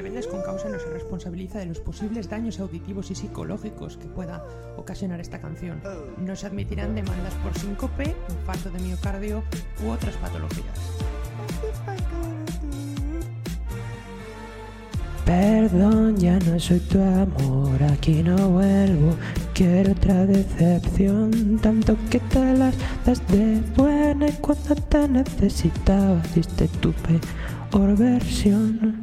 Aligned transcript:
Rebeldes 0.00 0.28
con 0.28 0.40
Causa 0.40 0.70
no 0.70 0.78
se 0.78 0.88
responsabiliza 0.88 1.58
de 1.58 1.66
los 1.66 1.78
posibles 1.78 2.30
daños 2.30 2.58
auditivos 2.58 3.10
y 3.10 3.14
psicológicos 3.14 3.98
que 3.98 4.06
pueda 4.06 4.42
ocasionar 4.78 5.20
esta 5.20 5.42
canción. 5.42 5.82
No 6.16 6.34
se 6.36 6.46
admitirán 6.46 6.94
demandas 6.94 7.34
por 7.34 7.52
síncope, 7.58 8.16
infarto 8.30 8.70
de 8.70 8.78
miocardio 8.78 9.42
u 9.84 9.90
otras 9.90 10.16
patologías. 10.16 10.64
Perdón, 15.26 16.16
ya 16.16 16.38
no 16.38 16.58
soy 16.58 16.80
tu 16.80 16.98
amor, 17.02 17.82
aquí 17.82 18.22
no 18.22 18.36
vuelvo. 18.48 19.14
Quiero 19.52 19.92
otra 19.92 20.24
decepción, 20.24 21.58
tanto 21.58 21.94
que 22.08 22.20
te 22.20 22.54
las 22.54 22.74
das 23.04 23.20
de 23.28 23.60
buena 23.76 24.28
y 24.28 24.32
cuando 24.40 24.76
te 24.76 25.06
necesitaba 25.06 26.22
diste 26.34 26.68
tu 26.68 26.94
peor 26.94 27.98
versión. 27.98 28.99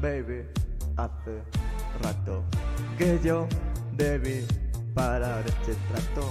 Baby, 0.00 0.46
hace 0.96 1.42
rato 2.02 2.42
que 2.96 3.20
yo 3.22 3.46
debí 3.92 4.46
parar 4.94 5.44
este 5.46 5.74
trato. 5.90 6.30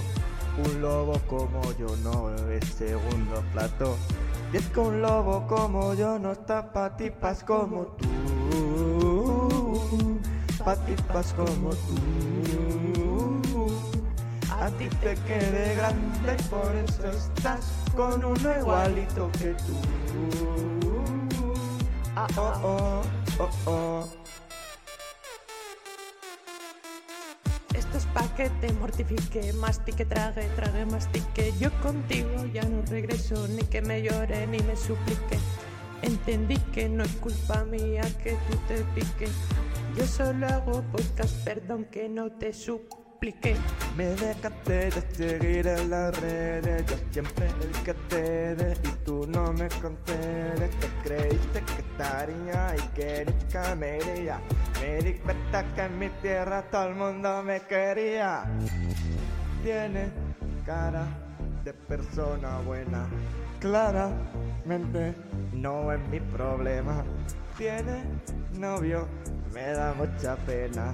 Un 0.58 0.82
lobo 0.82 1.12
como 1.28 1.62
yo 1.78 1.86
no 2.02 2.28
es 2.50 2.64
segundo 2.64 3.40
plato. 3.52 3.96
Y 4.52 4.56
es 4.56 4.66
que 4.66 4.80
un 4.80 5.00
lobo 5.00 5.46
como 5.46 5.94
yo 5.94 6.18
no 6.18 6.32
está 6.32 6.72
pa' 6.72 6.96
tipas 6.96 7.44
como 7.44 7.86
tú. 7.98 8.08
Pa' 10.64 10.74
tipas 10.84 11.32
como 11.34 11.70
tú. 11.70 11.94
A 14.60 14.68
ti 14.70 14.88
te 15.00 15.14
quede 15.28 15.76
grande 15.76 16.36
y 16.36 16.42
por 16.48 16.74
eso 16.74 17.06
estás 17.10 17.72
con 17.96 18.24
uno 18.24 18.58
igualito 18.58 19.30
que 19.38 19.54
tú. 19.54 20.61
Ah, 22.22 22.28
oh, 22.36 22.54
oh, 22.62 23.02
oh, 23.40 23.50
oh. 23.66 24.08
Esto 27.74 27.98
es 27.98 28.06
pa' 28.14 28.28
que 28.36 28.48
te 28.60 28.72
mortifique, 28.74 29.52
mastique, 29.54 30.04
trague, 30.04 30.46
trague, 30.54 30.86
mastique. 30.86 31.52
Yo 31.58 31.72
contigo 31.82 32.46
ya 32.54 32.62
no 32.62 32.82
regreso, 32.82 33.48
ni 33.48 33.64
que 33.64 33.82
me 33.82 34.02
llore, 34.02 34.46
ni 34.46 34.60
me 34.60 34.76
suplique. 34.76 35.36
Entendí 36.02 36.58
que 36.72 36.88
no 36.88 37.02
es 37.02 37.12
culpa 37.16 37.64
mía 37.64 38.02
que 38.22 38.38
tú 38.48 38.56
te 38.68 38.84
piques. 38.94 39.34
Yo 39.96 40.06
solo 40.06 40.46
hago 40.46 40.80
podcast, 40.92 41.34
perdón 41.44 41.86
que 41.86 42.08
no 42.08 42.30
te 42.30 42.52
Me 43.96 44.06
dejaste 44.16 44.90
de 44.90 45.02
seguir 45.14 45.68
en 45.68 45.90
las 45.90 46.20
redes, 46.20 46.84
yo 46.86 46.96
siempre 47.12 47.46
el 47.46 47.70
que 47.84 47.94
te 48.08 48.56
de 48.56 48.72
y 48.72 49.04
tú 49.04 49.28
no 49.28 49.52
me 49.52 49.68
concedes. 49.68 50.70
Te 50.80 50.88
creíste 51.04 51.62
que 51.62 51.82
estaría 51.82 52.74
y 52.76 52.80
que 52.96 53.24
nunca 53.24 53.76
me. 53.76 54.00
Me 54.80 55.02
di 55.04 55.12
cuenta 55.20 55.64
que 55.72 55.82
en 55.82 55.98
mi 56.00 56.08
tierra 56.20 56.62
todo 56.62 56.88
el 56.88 56.96
mundo 56.96 57.44
me 57.44 57.60
quería. 57.60 58.42
Tiene 59.62 60.10
cara 60.66 61.06
de 61.62 61.74
persona 61.74 62.58
buena, 62.66 63.06
claramente 63.60 65.14
no 65.52 65.92
es 65.92 66.00
mi 66.08 66.18
problema. 66.18 67.04
Tiene 67.56 68.02
novio, 68.58 69.06
me 69.54 69.68
da 69.74 69.94
mucha 69.94 70.34
pena, 70.38 70.92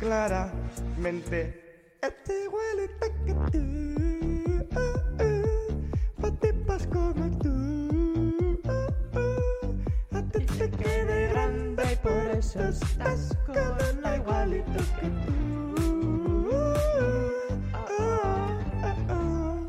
claramente. 0.00 1.67
Este 2.00 2.44
igualito 2.44 3.06
que 3.26 3.34
tú, 3.50 4.68
ah, 4.76 5.02
ah, 5.18 6.20
pa' 6.20 6.30
tipas 6.40 6.86
como 6.86 7.28
tú, 7.38 8.60
ah, 8.68 8.86
ah, 9.14 10.18
a 10.18 10.22
ti 10.30 10.44
te 10.46 10.70
quede 10.70 11.28
grande 11.30 11.92
y 11.92 11.96
por 11.96 12.30
eso 12.38 12.60
estás 12.68 13.36
con 13.44 13.56
uno 13.56 14.14
igualito 14.14 14.78
que 15.00 15.08
tú. 15.26 15.77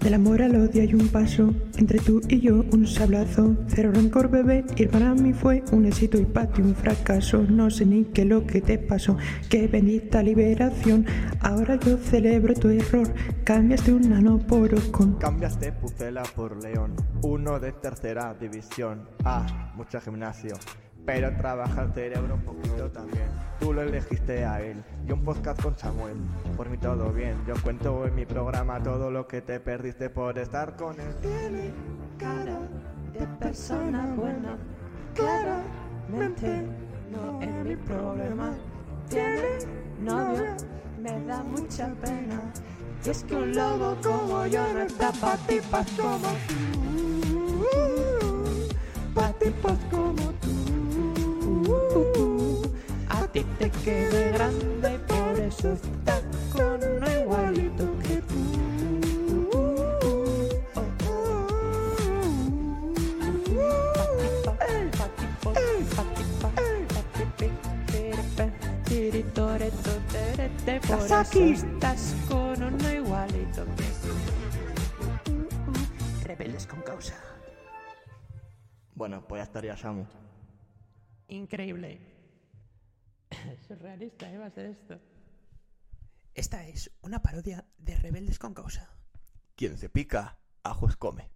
Del 0.10 0.16
amor 0.16 0.42
al 0.42 0.56
odio 0.56 0.82
hay 0.82 0.96
un 0.96 1.08
paso, 1.10 1.54
entre 1.78 2.00
tú 2.00 2.20
y 2.28 2.40
yo 2.40 2.66
un 2.72 2.88
sablazo. 2.88 3.56
Cero 3.68 3.92
rencor, 3.94 4.28
bebé, 4.28 4.66
ir 4.76 4.90
para 4.90 5.14
mí 5.14 5.34
fue 5.34 5.64
un 5.72 5.86
éxito 5.86 6.18
y 6.18 6.26
para 6.26 6.52
ti 6.52 6.64
un 6.64 6.74
fracaso. 6.74 7.46
No 7.48 7.70
sé 7.70 7.86
ni 7.86 8.06
qué 8.06 8.26
lo 8.26 8.48
que 8.48 8.60
te 8.60 8.80
pasó, 8.80 9.18
qué 9.52 9.68
bendita 9.68 10.24
liberación. 10.24 11.06
Ahora 11.42 11.80
yo 11.80 11.98
celebro 11.98 12.56
tu 12.56 12.70
error, 12.70 13.08
cambiaste 13.44 13.94
un 13.94 14.10
nano 14.10 14.40
por 14.40 14.74
con. 14.90 15.14
Cambiaste 15.20 15.74
Pucela 15.74 16.24
por 16.36 16.58
León, 16.58 16.96
uno 17.22 17.60
de 17.60 17.74
tercera 17.74 18.34
división. 18.34 19.08
Ah, 19.24 19.72
mucho 19.76 20.02
gimnasio, 20.02 20.56
pero 21.12 21.36
trabaja 21.38 21.82
el 21.82 21.94
cerebro 21.94 22.36
un 22.36 22.42
poquito 22.42 22.92
también. 22.92 23.26
Tú 23.60 23.74
lo 23.74 23.82
elegiste 23.82 24.46
a 24.46 24.62
él 24.62 24.84
y 25.08 25.12
un 25.12 25.24
podcast 25.24 25.60
con 25.60 25.76
Samuel. 25.76 26.18
Por 26.56 26.70
mí 26.70 26.78
todo 26.78 27.12
bien, 27.12 27.36
yo 27.48 27.56
cuento 27.64 28.06
en 28.06 28.14
mi 28.14 28.28
programa 28.28 28.80
todo 28.84 29.10
lo 29.10 29.28
que 29.28 29.42
te 29.42 29.60
perdiste 29.60 30.12
por 30.12 30.38
estar 30.38 30.76
con 30.76 31.00
él. 31.00 31.16
Tiene 31.20 31.72
cara 32.20 32.60
de 33.12 33.26
persona 33.40 34.06
buena, 34.16 34.56
claramente 35.16 36.68
no 37.12 37.42
es 37.42 37.66
mi 37.66 37.76
problema. 37.76 38.54
Tiene 39.10 39.58
novio, 40.00 40.56
me 41.02 41.26
da 41.26 41.42
mucha 41.42 41.88
pena. 42.04 42.40
Y 43.04 43.10
es 43.10 43.24
que 43.24 43.36
un 43.36 43.56
lobo 43.56 43.98
como 44.04 44.46
yo 44.46 44.62
no 44.74 44.82
está 44.82 45.12
pa' 45.14 45.38
tipas 45.48 45.88
como 46.00 46.30
tú. 46.48 46.80
Pa' 49.16 49.34
tipas 49.40 49.80
como 49.90 49.99
Patipo, 64.98 65.54
patipa, 65.54 66.50
patipi, 66.94 67.48
tiripe, 67.88 68.46
tiritore, 68.86 69.72
toterete, 69.72 70.80
Por 70.82 70.98
eso 70.98 71.08
Kawasaki. 71.08 71.52
estás 71.52 72.16
con 72.28 72.64
uno 72.64 72.92
igualito 72.92 73.66
que 73.78 73.88
tú. 74.02 74.14
Rebeldes 76.26 76.66
con 76.68 76.82
causa. 76.82 77.16
Bueno, 78.96 79.24
pues 79.28 79.40
ya 79.40 79.44
estaría 79.44 79.78
Samu. 79.78 80.06
Increíble. 81.30 82.00
Surrealista, 83.68 84.30
¿eh? 84.32 84.38
Va 84.38 84.48
a 84.48 84.50
ser 84.50 84.66
esto. 84.66 85.00
Esta 86.40 86.66
es 86.66 86.90
una 87.02 87.22
parodia 87.22 87.66
de 87.78 87.98
Rebeldes 87.98 88.40
con 88.40 88.54
causa. 88.54 88.90
Quien 89.58 89.78
se 89.78 89.90
pica, 89.90 90.38
ajos 90.64 90.96
come. 90.96 91.30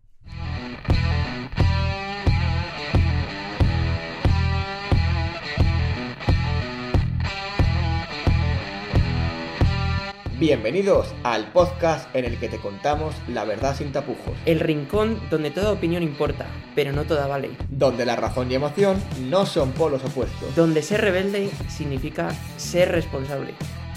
Bienvenidos 10.39 11.13
al 11.23 11.51
podcast 11.51 12.13
en 12.15 12.23
el 12.23 12.39
que 12.39 12.47
te 12.47 12.59
contamos 12.59 13.13
la 13.27 13.43
verdad 13.43 13.75
sin 13.75 13.91
tapujos, 13.91 14.37
El 14.45 14.61
rincón 14.61 15.21
donde 15.29 15.51
toda 15.51 15.73
opinión 15.73 16.01
importa, 16.01 16.47
pero 16.75 16.93
no 16.93 17.03
toda 17.03 17.27
vale. 17.27 17.51
donde 17.69 18.05
la 18.05 18.15
razón 18.15 18.49
y 18.49 18.55
emoción 18.55 19.03
no 19.29 19.45
son 19.45 19.73
polos 19.73 20.03
opuestos, 20.05 20.55
Donde 20.55 20.81
ser 20.81 21.01
rebelde 21.01 21.51
significa 21.67 22.33
ser 22.55 22.91
responsable. 22.93 23.53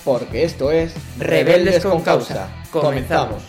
Porque 0.07 0.45
esto 0.45 0.71
es 0.71 0.95
Rebeldes 1.19 1.85
con 1.85 2.01
causa. 2.01 2.49
Comenzamos. 2.71 3.43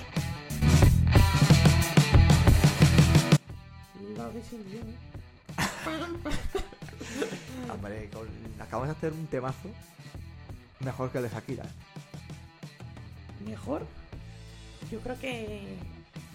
Hombre, 7.73 8.09
con- 8.11 8.27
acabamos 8.61 8.89
de 8.89 8.95
hacer 8.97 9.13
un 9.13 9.27
temazo 9.27 9.69
mejor 10.79 11.11
que 11.11 11.17
el 11.19 11.25
de 11.25 11.29
Shakira. 11.29 11.65
¿Mejor? 13.47 13.85
Yo 14.91 14.99
creo 14.99 15.19
que 15.19 15.75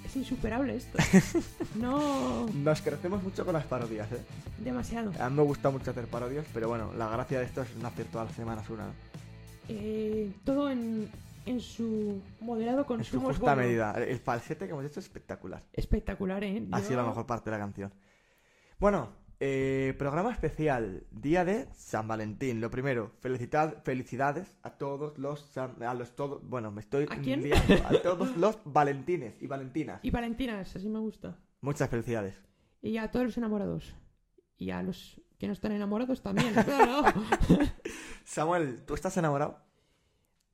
es 0.05 0.17
insuperable 0.17 0.77
esto. 0.77 0.99
No 1.75 2.47
Nos 2.55 2.81
crecemos 2.83 3.23
mucho 3.23 3.45
con 3.45 3.55
las 3.55 3.65
parodias, 3.65 4.11
¿eh? 4.13 4.23
demasiado. 4.59 5.11
A 5.19 5.29
mí 5.31 5.37
me 5.37 5.43
gusta 5.43 5.71
mucho 5.71 5.91
hacer 5.91 6.07
parodias, 6.07 6.45
pero 6.55 6.69
bueno, 6.69 6.93
la 6.97 7.09
gracia 7.09 7.39
de 7.41 7.47
esto 7.47 7.63
es 7.63 7.75
no 7.77 7.89
hacer 7.89 8.07
todas 8.07 8.29
las 8.29 8.37
semanas 8.37 8.69
una. 8.71 8.85
Eh, 9.69 10.33
todo 10.45 10.71
en, 10.71 11.09
en 11.47 11.61
su 11.61 12.21
moderado 12.41 12.79
En 12.81 12.85
su 12.85 12.89
consumo. 12.89 13.29
justa 13.29 13.55
bueno. 13.55 13.63
medida. 13.63 13.93
El 13.93 14.19
falsete 14.19 14.67
que 14.67 14.73
hemos 14.73 14.85
hecho 14.85 15.01
es 15.01 15.07
espectacular. 15.07 15.63
Espectacular, 15.73 16.43
¿eh? 16.45 16.67
Ha 16.73 16.81
Yo- 16.81 16.85
sido 16.87 17.03
la 17.03 17.09
mejor 17.09 17.27
parte 17.27 17.51
de 17.51 17.57
la 17.57 17.63
canción. 17.63 17.93
Bueno, 18.79 19.11
eh, 19.41 19.95
programa 19.99 20.33
especial, 20.33 21.05
día 21.11 21.45
de 21.45 21.67
San 21.75 22.07
Valentín. 22.09 22.61
Lo 22.61 22.71
primero, 22.71 23.13
felicitad, 23.21 23.83
felicidades 23.83 24.57
a 24.63 24.71
todos 24.71 25.19
los 25.19 25.41
San- 25.41 25.83
a 25.83 25.95
los 25.95 26.15
todos, 26.15 26.43
bueno, 26.49 26.71
me 26.71 26.81
estoy 26.81 27.05
¿A 27.11 27.17
quién? 27.19 27.43
liando, 27.43 27.75
a 27.89 27.91
todos 28.03 28.37
los 28.37 28.59
Valentines 28.65 29.41
y 29.41 29.47
Valentinas. 29.47 30.01
Y 30.03 30.11
Valentinas, 30.11 30.75
así 30.77 30.89
me 30.89 30.99
gusta. 31.01 31.39
Muchas 31.61 31.89
felicidades. 31.89 32.35
Y 32.83 32.97
a 32.99 33.11
todos 33.11 33.27
los 33.27 33.37
enamorados. 33.39 33.95
Y 34.59 34.71
a 34.71 34.83
los 34.83 35.21
que 35.43 35.49
no 35.49 35.55
están 35.55 35.73
enamorados 35.73 36.23
también, 36.23 36.55
claro. 36.65 37.03
Samuel, 38.25 38.85
¿tú 38.87 38.95
estás 38.95 39.17
enamorado? 39.17 39.59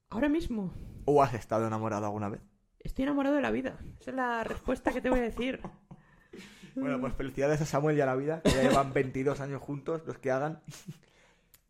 Ahora 0.09 0.31
mismo 0.31 0.73
¿O 1.05 1.23
has 1.23 1.35
estado 1.35 1.67
enamorado 1.67 2.07
alguna 2.07 2.31
vez? 2.31 2.41
estoy 2.81 3.03
enamorado 3.03 3.37
de 3.37 3.43
la 3.43 3.51
vida. 3.51 3.77
Esa 4.01 4.13
es 4.13 4.17
la 4.17 4.45
respuesta 4.45 4.91
que 4.91 5.03
te 5.03 5.11
voy 5.11 5.19
a 5.19 5.23
decir. 5.23 5.61
Bueno, 6.75 7.01
pues 7.01 7.13
felicidades 7.15 7.61
a 7.61 7.67
Samuel 7.67 7.99
y 7.99 8.01
a 8.03 8.07
la 8.07 8.15
vida, 8.15 8.41
que 8.41 8.51
ya 8.51 8.63
llevan 8.63 8.93
22 8.93 9.41
años 9.41 9.61
juntos, 9.61 10.03
los 10.07 10.17
que 10.19 10.31
hagan. 10.31 10.61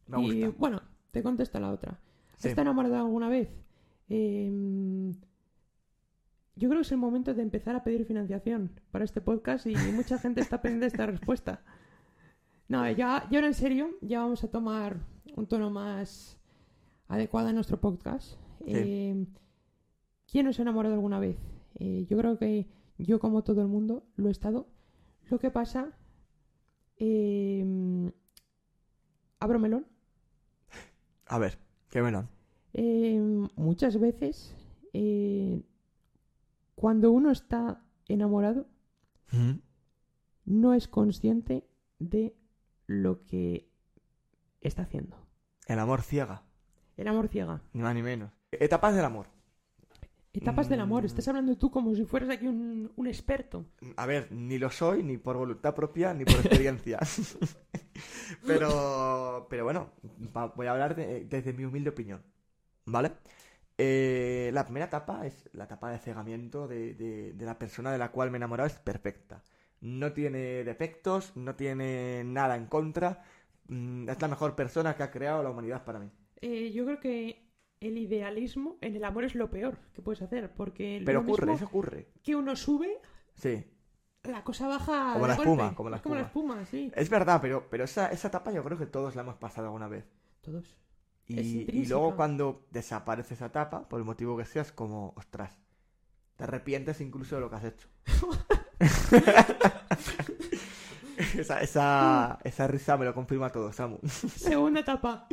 Me 0.06 0.20
Y 0.22 0.42
gusta. 0.44 0.58
bueno, 0.60 0.82
te 1.12 1.22
contesta 1.22 1.58
la 1.58 1.70
otra. 1.70 1.92
¿Has 2.34 2.40
Sí. 2.42 2.48
estado 2.48 2.62
enamorado 2.68 2.96
alguna 2.98 3.28
vez? 3.30 3.48
Em, 4.10 5.12
yo 6.56 6.68
creo 6.68 6.74
que 6.80 6.82
es 6.82 6.92
el 6.92 6.98
momento 6.98 7.32
de 7.32 7.40
empezar 7.42 7.74
a 7.74 7.82
pedir 7.84 8.04
financiación 8.04 8.80
para 8.90 9.04
este 9.06 9.22
podcast 9.22 9.66
y 9.66 9.74
mucha 9.92 10.18
gente 10.18 10.42
está 10.42 10.60
pendiente 10.60 10.84
de 10.84 10.88
esta 10.88 11.06
respuesta. 11.06 11.62
No, 12.68 12.84
ya, 12.90 13.26
ya 13.30 13.38
ahora 13.38 13.46
en 13.46 13.54
serio, 13.54 13.90
ya 14.02 14.20
vamos 14.20 14.44
a 14.44 14.50
tomar 14.50 14.98
un 15.36 15.46
tono 15.46 15.70
más 15.70 16.38
adecuado 17.08 17.48
a 17.48 17.52
nuestro 17.52 17.80
podcast. 17.80 18.34
Em, 18.66 19.26
¿Quién 20.30 20.44
no 20.44 20.52
se 20.52 20.60
ha 20.60 20.64
enamorado 20.64 20.94
alguna 20.94 21.18
vez? 21.18 21.38
Eh, 21.76 22.06
yo 22.08 22.18
creo 22.18 22.38
que 22.38 22.68
yo, 22.98 23.18
como 23.20 23.42
todo 23.42 23.62
el 23.62 23.68
mundo, 23.68 24.04
lo 24.16 24.28
he 24.28 24.32
estado. 24.32 24.66
Lo 25.30 25.38
que 25.38 25.50
pasa... 25.50 25.96
em, 26.96 28.10
abro 29.40 29.58
melón. 29.58 29.86
A 31.26 31.38
ver, 31.38 31.58
qué 31.90 32.02
melón. 32.02 32.28
Eh, 32.74 33.20
muchas 33.56 33.98
veces, 33.98 34.54
eh, 34.92 35.62
cuando 36.74 37.12
uno 37.12 37.30
está 37.30 37.82
enamorado, 38.08 38.66
no 40.44 40.74
es 40.74 40.88
consciente 40.88 41.66
de 41.98 42.34
lo 42.88 43.24
que 43.24 43.70
está 44.60 44.82
haciendo. 44.82 45.16
El 45.68 45.78
amor 45.78 46.02
ciega, 46.02 46.42
El 46.96 47.06
amor 47.06 47.28
ciega. 47.28 47.62
ni 47.72 47.82
más 47.82 47.94
ni 47.94 48.02
menos. 48.02 48.32
Etapas 48.50 48.96
del 48.96 49.04
amor. 49.04 49.26
Etapas 50.32 50.68
del 50.68 50.80
amor. 50.80 51.02
Mm. 51.02 51.06
Estás 51.06 51.28
hablando 51.28 51.56
tú 51.56 51.70
como 51.70 51.94
si 51.94 52.04
fueras 52.04 52.30
aquí 52.30 52.46
un, 52.46 52.90
un 52.96 53.06
experto. 53.06 53.66
A 53.96 54.06
ver, 54.06 54.30
ni 54.32 54.58
lo 54.58 54.70
soy, 54.70 55.02
ni 55.02 55.16
por 55.18 55.36
voluntad 55.36 55.74
propia, 55.74 56.12
ni 56.14 56.24
por 56.24 56.34
experiencia. 56.36 56.98
pero, 58.46 59.46
pero 59.50 59.64
bueno, 59.64 59.90
voy 60.54 60.66
a 60.66 60.72
hablar 60.72 60.94
de- 60.94 61.24
desde 61.24 61.52
mi 61.52 61.64
humilde 61.64 61.90
opinión. 61.90 62.22
¿Vale? 62.86 63.12
Eh, 63.76 64.50
la 64.54 64.64
primera 64.64 64.86
etapa 64.86 65.26
es 65.26 65.48
la 65.52 65.64
etapa 65.64 65.90
de 65.90 65.98
cegamiento 65.98 66.66
de, 66.68 66.94
de- 66.94 67.32
de 67.32 67.44
la 67.46 67.58
persona 67.58 67.92
de 67.92 67.98
la 67.98 68.10
cual 68.10 68.30
me 68.30 68.36
he 68.36 68.38
enamorado. 68.38 68.66
Es 68.66 68.78
perfecta. 68.78 69.42
No 69.80 70.12
tiene 70.12 70.64
defectos, 70.64 71.36
no 71.36 71.54
tiene 71.54 72.24
nada 72.24 72.56
en 72.56 72.66
contra. 72.66 73.22
Mm, 73.68 74.08
Es 74.08 74.20
la 74.20 74.28
mejor 74.28 74.54
persona 74.56 74.96
que 74.96 75.02
ha 75.02 75.10
creado 75.10 75.42
la 75.42 75.50
humanidad 75.50 75.84
para 75.84 75.98
mí. 76.00 76.10
Eh, 76.40 76.70
yo 76.72 76.84
creo 76.84 77.00
que 77.00 77.48
el 77.80 77.96
idealismo 77.98 78.76
en 78.80 78.96
el 78.96 79.04
amor 79.04 79.24
es 79.24 79.34
lo 79.34 79.50
peor 79.50 79.78
que 79.92 80.02
puedes 80.02 80.20
hacer, 80.22 80.52
porque 80.54 81.02
Pero 81.04 81.20
lo 81.20 81.26
ocurre, 81.28 81.46
mismo 81.46 81.56
eso 81.56 81.66
ocurre. 81.66 82.08
que 82.22 82.34
uno 82.34 82.56
sube, 82.56 83.00
Sí. 83.34 83.64
la 84.24 84.42
cosa 84.42 84.66
baja 84.66 85.12
Como 85.12 85.26
la 85.28 85.36
golpe. 85.36 85.50
espuma, 85.52 85.74
como 85.76 85.90
la 85.90 85.96
Es 85.96 86.02
como 86.02 86.14
la 86.16 86.22
espuma, 86.22 86.64
sí. 86.66 86.90
Es 86.96 87.08
verdad, 87.08 87.38
pero, 87.40 87.68
pero 87.70 87.84
esa, 87.84 88.08
esa 88.10 88.28
etapa 88.28 88.50
yo 88.52 88.64
creo 88.64 88.78
que 88.78 88.86
todos 88.86 89.14
la 89.14 89.22
hemos 89.22 89.36
pasado 89.36 89.68
alguna 89.68 89.86
vez. 89.88 90.04
Todos. 90.40 90.76
Y, 91.26 91.86
luego 91.86 92.16
cuando 92.16 92.66
desaparece 92.70 93.34
esa 93.34 93.46
etapa, 93.46 93.86
por 93.88 93.98
el 94.00 94.06
motivo 94.06 94.36
que 94.36 94.46
sea, 94.46 94.62
es 94.62 94.72
como, 94.72 95.12
ostras, 95.14 95.58
te 96.36 96.44
arrepientes 96.44 97.00
incluso 97.02 97.34
de 97.34 97.42
lo 97.42 97.50
que 97.50 97.56
has 97.56 97.64
hecho. 97.64 97.88
esa, 101.38 101.60
esa, 101.60 102.38
esa 102.44 102.66
risa 102.66 102.96
me 102.96 103.04
lo 103.04 103.14
confirma 103.14 103.50
todo, 103.50 103.72
Samu. 103.72 103.98
Segunda 104.06 104.80
etapa. 104.80 105.26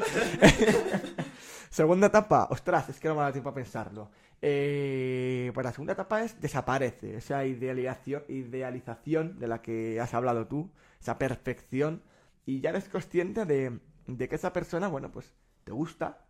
segunda 1.69 2.07
etapa, 2.07 2.47
ostras, 2.49 2.89
es 2.89 2.99
que 2.99 3.07
no 3.07 3.15
me 3.15 3.21
da 3.21 3.31
tiempo 3.31 3.49
a 3.49 3.53
pensarlo. 3.53 4.09
Eh, 4.41 5.51
pues 5.53 5.63
la 5.63 5.71
segunda 5.71 5.93
etapa 5.93 6.23
es 6.23 6.39
desaparece, 6.39 7.17
esa 7.17 7.45
idealización, 7.45 8.23
idealización 8.27 9.39
de 9.39 9.47
la 9.47 9.61
que 9.61 9.99
has 9.99 10.13
hablado 10.13 10.47
tú, 10.47 10.71
esa 10.99 11.17
perfección, 11.17 12.01
y 12.45 12.59
ya 12.59 12.71
eres 12.71 12.89
consciente 12.89 13.45
de, 13.45 13.79
de 14.07 14.29
que 14.29 14.35
esa 14.35 14.53
persona, 14.53 14.87
bueno, 14.87 15.11
pues 15.11 15.33
te 15.63 15.71
gusta, 15.71 16.25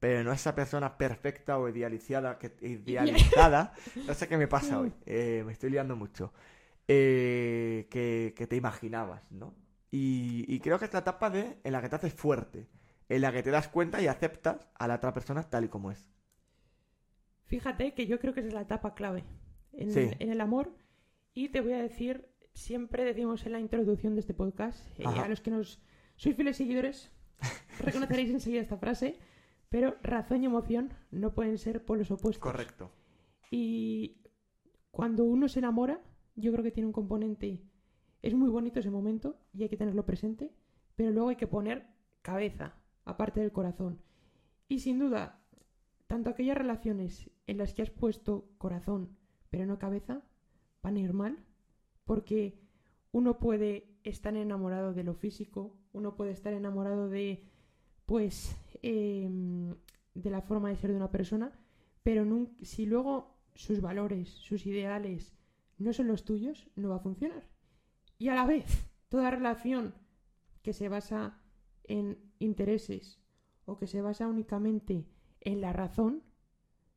pero 0.00 0.24
no 0.24 0.32
esa 0.32 0.54
persona 0.54 0.96
perfecta 0.96 1.58
o 1.58 1.68
idealizada, 1.68 2.38
que, 2.38 2.56
idealizada, 2.66 3.74
no 4.06 4.14
sé 4.14 4.26
qué 4.26 4.36
me 4.36 4.48
pasa 4.48 4.80
hoy, 4.80 4.92
eh, 5.06 5.44
me 5.46 5.52
estoy 5.52 5.70
liando 5.70 5.94
mucho, 5.94 6.32
eh, 6.92 7.86
que, 7.88 8.34
que 8.36 8.46
te 8.48 8.56
imaginabas, 8.56 9.30
¿no? 9.30 9.54
Y, 9.92 10.44
y 10.52 10.58
creo 10.58 10.78
que 10.80 10.86
es 10.86 10.92
la 10.92 10.98
etapa 11.00 11.30
de, 11.30 11.58
en 11.62 11.72
la 11.72 11.80
que 11.80 11.88
te 11.88 11.94
haces 11.96 12.12
fuerte, 12.14 12.68
en 13.08 13.20
la 13.22 13.30
que 13.32 13.42
te 13.44 13.50
das 13.50 13.68
cuenta 13.68 14.02
y 14.02 14.08
aceptas 14.08 14.68
a 14.74 14.88
la 14.88 14.96
otra 14.96 15.12
persona 15.12 15.42
tal 15.48 15.64
y 15.64 15.68
como 15.68 15.90
es. 15.92 16.10
Fíjate 17.44 17.94
que 17.94 18.06
yo 18.06 18.18
creo 18.18 18.34
que 18.34 18.40
esa 18.40 18.48
es 18.48 18.54
la 18.54 18.62
etapa 18.62 18.94
clave 18.94 19.24
en, 19.72 19.90
Sí. 19.92 20.10
en 20.18 20.30
el 20.30 20.40
amor. 20.40 20.74
Y 21.34 21.48
te 21.50 21.60
voy 21.60 21.72
a 21.74 21.82
decir, 21.82 22.28
siempre 22.54 23.04
decimos 23.04 23.46
en 23.46 23.52
la 23.52 23.60
introducción 23.60 24.14
de 24.14 24.20
este 24.20 24.34
podcast, 24.34 24.80
eh, 24.98 25.04
a 25.06 25.28
los 25.28 25.40
que 25.40 25.50
nos 25.50 25.80
sois 26.16 26.34
fieles 26.36 26.56
seguidores, 26.56 27.12
reconoceréis 27.80 28.30
enseguida 28.30 28.62
esta 28.62 28.78
frase, 28.78 29.18
pero 29.68 29.96
razón 30.02 30.42
y 30.42 30.46
emoción 30.46 30.92
no 31.12 31.34
pueden 31.34 31.56
ser 31.58 31.84
polos 31.84 32.10
opuestos. 32.10 32.42
Correcto. 32.42 32.90
Y 33.50 34.22
cuando 34.90 35.24
uno 35.24 35.48
se 35.48 35.60
enamora, 35.60 36.00
yo 36.40 36.52
creo 36.52 36.64
que 36.64 36.72
tiene 36.72 36.86
un 36.86 36.92
componente. 36.92 37.62
Es 38.22 38.34
muy 38.34 38.50
bonito 38.50 38.80
ese 38.80 38.90
momento 38.90 39.38
y 39.52 39.62
hay 39.62 39.68
que 39.68 39.76
tenerlo 39.76 40.04
presente, 40.04 40.52
pero 40.96 41.10
luego 41.10 41.28
hay 41.30 41.36
que 41.36 41.46
poner 41.46 41.86
cabeza, 42.22 42.74
aparte 43.04 43.40
del 43.40 43.52
corazón. 43.52 44.00
Y 44.68 44.80
sin 44.80 44.98
duda, 44.98 45.40
tanto 46.06 46.30
aquellas 46.30 46.56
relaciones 46.58 47.30
en 47.46 47.58
las 47.58 47.72
que 47.74 47.82
has 47.82 47.90
puesto 47.90 48.48
corazón, 48.58 49.16
pero 49.50 49.66
no 49.66 49.78
cabeza, 49.78 50.22
van 50.82 50.96
a 50.96 51.00
ir 51.00 51.12
mal, 51.12 51.38
porque 52.04 52.58
uno 53.12 53.38
puede 53.38 53.88
estar 54.04 54.36
enamorado 54.36 54.92
de 54.92 55.04
lo 55.04 55.14
físico, 55.14 55.76
uno 55.92 56.14
puede 56.16 56.30
estar 56.32 56.52
enamorado 56.52 57.08
de, 57.08 57.44
pues, 58.06 58.56
em, 58.82 59.74
de 60.14 60.30
la 60.30 60.42
forma 60.42 60.68
de 60.68 60.76
ser 60.76 60.90
de 60.90 60.96
una 60.96 61.10
persona, 61.10 61.52
pero 62.02 62.24
nun- 62.24 62.50
si 62.62 62.86
luego 62.86 63.36
sus 63.54 63.80
valores, 63.80 64.28
sus 64.28 64.66
ideales 64.66 65.36
no 65.80 65.92
son 65.92 66.06
los 66.06 66.24
tuyos, 66.24 66.68
no 66.76 66.90
va 66.90 66.96
a 66.96 67.00
funcionar. 67.00 67.48
Y 68.18 68.28
a 68.28 68.34
la 68.34 68.46
vez, 68.46 68.88
toda 69.08 69.30
relación 69.30 69.94
que 70.62 70.72
se 70.72 70.88
basa 70.88 71.40
en 71.84 72.18
intereses 72.38 73.18
o 73.64 73.76
que 73.76 73.86
se 73.86 74.02
basa 74.02 74.28
únicamente 74.28 75.08
en 75.40 75.60
la 75.60 75.72
razón, 75.72 76.22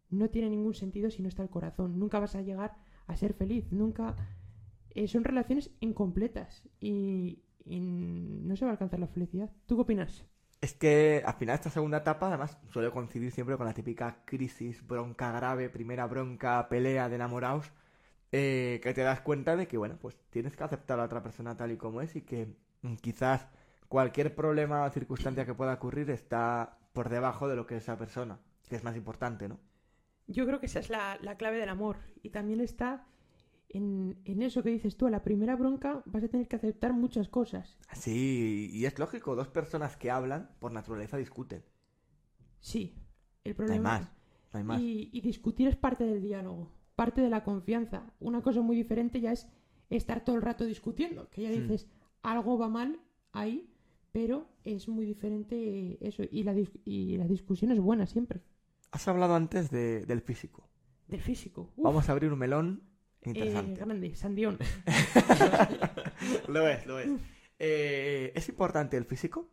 no 0.09 0.29
tiene 0.29 0.49
ningún 0.49 0.73
sentido 0.73 1.09
si 1.09 1.21
no 1.21 1.29
está 1.29 1.41
el 1.41 1.49
corazón. 1.49 1.97
Nunca 1.97 2.19
vas 2.19 2.35
a 2.35 2.41
llegar 2.41 2.75
a 3.07 3.15
ser 3.15 3.33
feliz, 3.33 3.71
nunca... 3.71 4.15
eh, 4.91 5.07
son 5.07 5.23
relaciones 5.23 5.71
incompletas 5.79 6.63
y, 6.79 7.41
y 7.65 7.79
no 7.79 8.55
se 8.55 8.65
va 8.65 8.71
a 8.71 8.73
alcanzar 8.73 8.99
la 8.99 9.07
felicidad. 9.07 9.49
¿Tú 9.65 9.75
qué 9.75 9.81
opinas? 9.81 10.25
Es 10.61 10.73
que 10.73 11.23
al 11.25 11.33
final 11.33 11.55
esta 11.55 11.69
segunda 11.69 11.97
etapa 11.97 12.27
además 12.27 12.57
suele 12.71 12.91
coincidir 12.91 13.31
siempre 13.31 13.57
con 13.57 13.65
la 13.65 13.73
típica 13.73 14.23
crisis, 14.25 14.85
bronca 14.85 15.31
grave, 15.31 15.69
primera 15.69 16.05
bronca, 16.07 16.69
pelea 16.69 17.09
de 17.09 17.15
enamorados, 17.15 17.71
eh, 18.33 18.81
que 18.83 18.93
te 18.95 19.03
das 19.03 19.21
cuenta 19.21 19.55
de 19.57 19.67
que, 19.69 19.77
bueno, 19.77 19.97
pues 20.01 20.17
tienes 20.31 20.57
que 20.57 20.65
aceptar 20.65 20.99
a 20.99 21.05
otra 21.05 21.23
persona 21.23 21.57
tal 21.57 21.71
y 21.73 21.77
como 21.77 22.01
es 22.01 22.15
y 22.17 22.23
que 22.23 22.55
mm, 22.83 22.95
quizás 22.97 23.47
cualquier 23.89 24.35
problema 24.35 24.85
o 24.85 24.91
circunstancia 24.91 25.45
que 25.47 25.55
pueda 25.55 25.75
ocurrir 25.75 26.09
está 26.11 26.79
por 26.93 27.09
debajo 27.09 27.47
de 27.49 27.55
lo 27.57 27.67
que 27.67 27.77
es 27.77 27.83
esa 27.83 27.97
persona, 27.97 28.39
que 28.69 28.75
es 28.77 28.83
más 28.85 28.97
importante, 28.97 29.49
¿no? 29.49 29.59
Yo 30.27 30.45
creo 30.45 30.59
que 30.59 30.65
esa 30.67 30.79
es 30.79 30.89
la, 30.89 31.17
la 31.21 31.37
clave 31.37 31.57
del 31.59 31.69
amor. 31.69 31.97
Y 32.21 32.29
también 32.31 32.59
está 32.61 33.07
en, 33.69 34.19
en 34.25 34.41
eso 34.43 34.63
que 34.63 34.69
dices 34.71 34.97
tú. 34.97 35.07
A 35.07 35.11
la 35.11 35.23
primera 35.23 35.55
bronca 35.55 36.03
vas 36.05 36.23
a 36.23 36.29
tener 36.29 36.47
que 36.49 36.57
aceptar 36.57 36.93
muchas 36.93 37.29
cosas. 37.29 37.79
Sí, 37.93 38.69
y 38.73 38.85
es 38.85 38.99
lógico, 38.99 39.35
dos 39.37 39.47
personas 39.47 39.95
que 39.95 40.11
hablan 40.11 40.53
por 40.59 40.73
naturaleza 40.73 41.15
discuten. 41.17 41.63
Sí, 42.59 42.95
el 43.43 43.55
No 43.65 43.73
hay 43.73 43.79
problema. 43.79 43.79
más, 43.79 44.13
no 44.53 44.59
hay 44.59 44.63
más. 44.63 44.83
Y, 44.83 45.09
y 45.13 45.21
discutir 45.21 45.67
es 45.69 45.75
parte 45.77 46.05
del 46.05 46.21
diálogo, 46.21 46.71
parte 46.95 47.21
de 47.21 47.29
la 47.29 47.43
confianza. 47.43 48.11
Una 48.19 48.41
cosa 48.41 48.61
muy 48.61 48.75
diferente 48.75 49.19
ya 49.21 49.31
es 49.31 49.47
estar 49.89 50.23
todo 50.23 50.35
el 50.35 50.41
rato 50.41 50.65
discutiendo, 50.65 51.29
que 51.29 51.43
ya 51.43 51.49
dices, 51.51 51.87
algo 52.21 52.57
va 52.57 52.69
mal 52.69 52.99
ahí, 53.31 53.69
pero 54.11 54.47
es 54.63 54.87
muy 54.87 55.05
diferente 55.05 55.97
eso. 56.05 56.23
Y 56.31 56.43
la, 56.43 56.53
dis- 56.53 56.79
y 56.85 57.17
la 57.17 57.25
discusión 57.25 57.71
es 57.71 57.79
buena 57.79 58.05
siempre, 58.07 58.41
Has 58.91 59.07
hablado 59.07 59.33
antes 59.35 59.71
de- 59.71 60.05
del 60.05 60.21
físico. 60.21 60.69
del 61.07 61.19
físico. 61.21 61.71
Uf, 61.75 61.83
Vamos 61.83 62.07
a 62.09 62.11
abrir 62.11 62.31
un 62.31 62.37
melón 62.39 62.83
eh, 63.21 63.29
interesante. 63.29 63.79
grande, 63.81 64.15
Sandión. 64.15 64.57
lo 66.47 66.67
es, 66.67 66.85
lo 66.85 66.99
es. 66.99 67.09
Eh, 67.59 68.31
¿Es 68.35 68.49
importante 68.49 68.95
el 68.97 69.05
físico? 69.05 69.49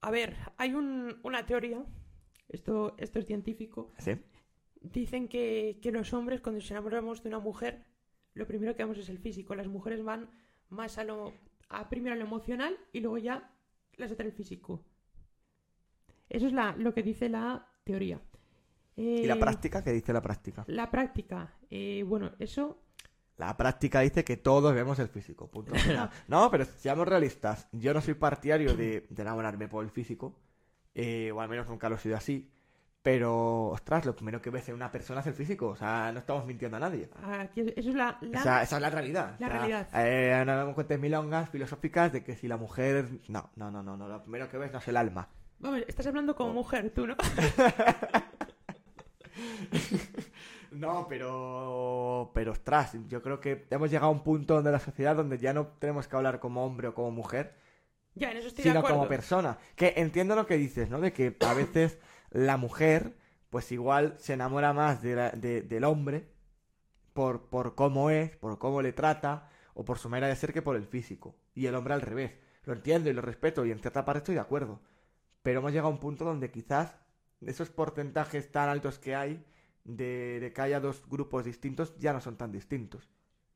A 0.00 0.10
ver, 0.10 0.36
hay 0.56 0.74
un- 0.74 1.18
una 1.22 1.46
teoría, 1.46 1.84
esto, 2.48 2.94
esto 2.98 3.18
es 3.18 3.26
científico, 3.26 3.92
Sí. 3.98 4.12
Dicen 4.92 5.28
que, 5.28 5.78
que 5.82 5.92
los 5.92 6.12
hombres 6.12 6.40
cuando 6.40 6.60
nos 6.60 6.70
enamoramos 6.70 7.22
de 7.22 7.28
una 7.28 7.38
mujer, 7.38 7.84
lo 8.34 8.46
primero 8.46 8.74
que 8.74 8.82
vemos 8.84 8.98
es 8.98 9.08
el 9.08 9.18
físico, 9.18 9.54
las 9.54 9.68
mujeres 9.68 10.02
van 10.04 10.30
más 10.68 10.98
a 10.98 11.04
lo, 11.04 11.32
a 11.68 11.88
primero 11.88 12.16
lo 12.16 12.24
emocional 12.24 12.76
y 12.92 13.00
luego 13.00 13.18
ya 13.18 13.50
las 13.96 14.12
otras 14.12 14.26
el 14.26 14.32
físico. 14.32 14.84
Eso 16.28 16.46
es 16.46 16.52
la, 16.52 16.74
lo 16.76 16.92
que 16.94 17.02
dice 17.02 17.28
la 17.28 17.66
teoría. 17.84 18.20
¿Y 19.20 19.26
la 19.26 19.34
Eh, 19.34 19.38
práctica? 19.38 19.82
¿Qué 19.82 19.92
dice 19.92 20.12
la 20.12 20.22
práctica? 20.22 20.64
La 20.66 20.90
práctica. 20.90 21.54
eh, 21.70 22.02
bueno, 22.06 22.32
eso 22.38 22.82
La 23.36 23.56
práctica 23.56 24.00
dice 24.00 24.24
que 24.24 24.36
todos 24.38 24.74
vemos 24.74 24.98
el 24.98 25.08
físico. 25.08 25.50
Punto 25.50 25.74
final. 25.76 26.10
no, 26.28 26.50
pero 26.50 26.64
seamos 26.64 27.06
realistas. 27.06 27.68
Yo 27.72 27.92
no 27.94 28.00
soy 28.00 28.14
partidario 28.14 28.74
de, 28.74 29.06
de 29.10 29.22
enamorarme 29.22 29.68
por 29.68 29.84
el 29.84 29.90
físico. 29.90 30.38
eh, 30.94 31.30
o 31.32 31.40
al 31.40 31.48
menos 31.48 31.68
nunca 31.68 31.88
lo 31.90 31.96
he 31.96 31.98
sido 31.98 32.16
así. 32.16 32.50
Pero, 33.06 33.68
ostras, 33.68 34.04
lo 34.04 34.16
primero 34.16 34.42
que 34.42 34.50
ves 34.50 34.68
en 34.68 34.74
una 34.74 34.90
persona 34.90 35.20
es 35.20 35.28
el 35.28 35.34
físico. 35.34 35.68
O 35.68 35.76
sea, 35.76 36.10
no 36.10 36.18
estamos 36.18 36.44
mintiendo 36.44 36.76
a 36.76 36.80
nadie. 36.80 37.08
aquí- 37.38 37.60
eso 37.76 37.90
es 37.90 37.94
la, 37.94 38.18
la- 38.20 38.40
O 38.40 38.42
sea, 38.42 38.62
esa 38.64 38.76
es 38.76 38.82
la 38.82 38.90
realidad. 38.90 39.36
La 39.38 39.46
O 39.46 39.48
sea, 39.50 39.58
realidad. 39.60 39.88
Eh, 39.94 40.42
no 40.44 40.66
me 40.66 40.74
cuentes 40.74 40.98
milongas 40.98 41.48
filosóficas 41.48 42.12
de 42.12 42.24
que 42.24 42.34
si 42.34 42.48
la 42.48 42.56
mujer... 42.56 43.06
No, 43.28 43.48
no, 43.54 43.70
no, 43.70 43.80
no, 43.84 43.96
no. 43.96 44.08
Lo 44.08 44.20
primero 44.22 44.48
que 44.50 44.58
ves 44.58 44.72
no 44.72 44.78
es 44.78 44.88
el 44.88 44.96
alma. 44.96 45.28
Vamos, 45.60 45.82
estás 45.86 46.04
hablando 46.08 46.34
como 46.34 46.50
Oh. 46.50 46.54
mujer, 46.54 46.90
tú, 46.92 47.06
¿no? 47.06 47.14
No, 50.72 51.06
pero... 51.08 52.32
Pero, 52.34 52.50
ostras, 52.52 52.96
yo 53.08 53.22
creo 53.22 53.38
que 53.40 53.66
hemos 53.70 53.88
llegado 53.88 54.08
a 54.08 54.10
un 54.12 54.24
punto 54.24 54.54
donde 54.54 54.72
la 54.72 54.80
sociedad 54.80 55.14
donde 55.16 55.38
ya 55.38 55.52
no 55.54 55.68
tenemos 55.78 56.08
que 56.08 56.16
hablar 56.16 56.40
como 56.40 56.66
hombre 56.66 56.88
o 56.88 56.94
como 56.94 57.10
mujer, 57.12 57.54
ya, 58.14 58.30
en 58.32 58.38
eso 58.38 58.48
estoy 58.48 58.64
de 58.64 58.70
sino 58.70 58.80
acuerdo. 58.80 58.96
como 58.98 59.08
persona. 59.08 59.58
Que 59.76 59.94
entiendo 59.96 60.34
lo 60.34 60.46
que 60.46 60.56
dices, 60.56 60.90
¿no? 60.90 61.00
De 61.00 61.12
que 61.12 61.36
a 61.46 61.54
veces 61.54 61.98
la 62.44 62.56
mujer, 62.56 63.16
pues 63.50 63.72
igual 63.72 64.14
se 64.18 64.34
enamora 64.34 64.72
más 64.72 65.02
de 65.02 65.14
de- 65.32 65.62
del 65.62 65.84
hombre 65.84 66.28
por, 67.12 67.48
por 67.48 67.74
cómo 67.74 68.10
es, 68.10 68.36
por 68.36 68.58
cómo 68.58 68.82
le 68.82 68.92
trata, 68.92 69.48
o 69.74 69.84
por 69.84 69.98
su 69.98 70.08
manera 70.08 70.28
de 70.28 70.36
ser 70.36 70.52
que 70.52 70.62
por 70.62 70.76
el 70.76 70.86
físico. 70.86 71.36
Y 71.54 71.66
el 71.66 71.74
hombre 71.74 71.94
al 71.94 72.02
revés. 72.02 72.32
Lo 72.64 72.72
entiendo 72.74 73.08
y 73.08 73.12
lo 73.14 73.22
respeto, 73.22 73.64
y 73.64 73.70
en 73.70 73.78
cierta 73.78 74.04
parte 74.04 74.18
estoy 74.18 74.34
de 74.34 74.40
acuerdo. 74.42 74.80
Pero 75.42 75.60
hemos 75.60 75.72
llegado 75.72 75.88
a 75.88 75.92
un 75.92 76.00
punto 76.00 76.24
donde 76.24 76.50
quizás 76.50 76.96
esos 77.40 77.70
porcentajes 77.70 78.50
tan 78.52 78.68
altos 78.68 78.98
que 78.98 79.14
hay 79.14 79.44
de, 79.84 80.40
de 80.40 80.52
que 80.52 80.60
haya 80.62 80.80
dos 80.80 81.02
grupos 81.08 81.44
distintos 81.44 81.96
ya 81.98 82.12
no 82.12 82.20
son 82.20 82.36
tan 82.36 82.52
distintos. 82.52 83.08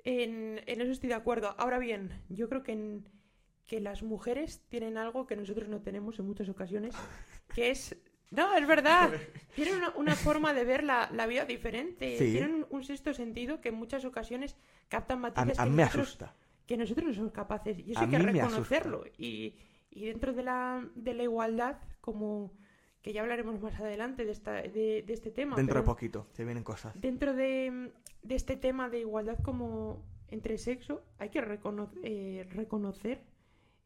En, 0.04 0.60
en 0.66 0.80
eso 0.80 0.92
estoy 0.92 1.08
de 1.08 1.16
acuerdo. 1.16 1.54
Ahora 1.58 1.78
bien, 1.78 2.22
yo 2.28 2.48
creo 2.48 2.62
que, 2.62 2.72
en- 2.72 3.08
que 3.66 3.80
las 3.80 4.02
mujeres 4.02 4.62
tienen 4.68 4.96
algo 4.96 5.26
que 5.26 5.36
nosotros 5.36 5.68
no 5.68 5.80
tenemos 5.82 6.18
en 6.18 6.26
muchas 6.26 6.48
ocasiones, 6.48 6.94
que 7.54 7.70
es... 7.70 7.96
No, 8.30 8.54
es 8.56 8.66
verdad. 8.66 9.10
Tienen 9.54 9.76
una, 9.76 9.90
una 9.96 10.14
forma 10.14 10.54
de 10.54 10.64
ver 10.64 10.84
la, 10.84 11.10
la 11.12 11.26
vida 11.26 11.44
diferente. 11.44 12.16
Sí. 12.16 12.32
Tienen 12.32 12.54
un, 12.54 12.66
un 12.70 12.84
sexto 12.84 13.12
sentido 13.12 13.60
que 13.60 13.70
en 13.70 13.74
muchas 13.74 14.04
ocasiones 14.04 14.56
captan 14.88 15.18
A, 15.18 15.20
matices 15.22 15.58
a 15.58 15.64
que, 15.64 15.70
mí 15.70 15.76
me 15.76 15.82
nosotros, 15.82 16.06
asusta. 16.08 16.34
que 16.66 16.76
nosotros 16.76 17.06
no 17.08 17.14
somos 17.14 17.32
capaces. 17.32 17.78
Y 17.80 17.92
eso 17.92 18.00
A 18.00 18.04
hay 18.04 18.10
que 18.10 18.18
reconocerlo. 18.18 19.04
Y, 19.18 19.56
y 19.90 20.06
dentro 20.06 20.32
de 20.32 20.42
la, 20.44 20.88
de 20.94 21.14
la 21.14 21.24
igualdad, 21.24 21.78
como 22.00 22.52
que 23.02 23.12
ya 23.12 23.22
hablaremos 23.22 23.60
más 23.60 23.80
adelante 23.80 24.24
de, 24.24 24.32
esta, 24.32 24.52
de, 24.62 25.02
de 25.06 25.12
este 25.12 25.30
tema. 25.30 25.56
Dentro 25.56 25.80
de 25.80 25.86
poquito, 25.86 26.26
se 26.32 26.44
vienen 26.44 26.62
cosas. 26.62 26.98
Dentro 27.00 27.34
de, 27.34 27.92
de 28.22 28.34
este 28.34 28.56
tema 28.56 28.88
de 28.90 29.00
igualdad 29.00 29.38
como 29.42 30.04
entre 30.28 30.56
sexo, 30.58 31.02
hay 31.18 31.30
que 31.30 31.40
recono- 31.42 31.90
eh, 32.04 32.46
reconocer 32.50 33.22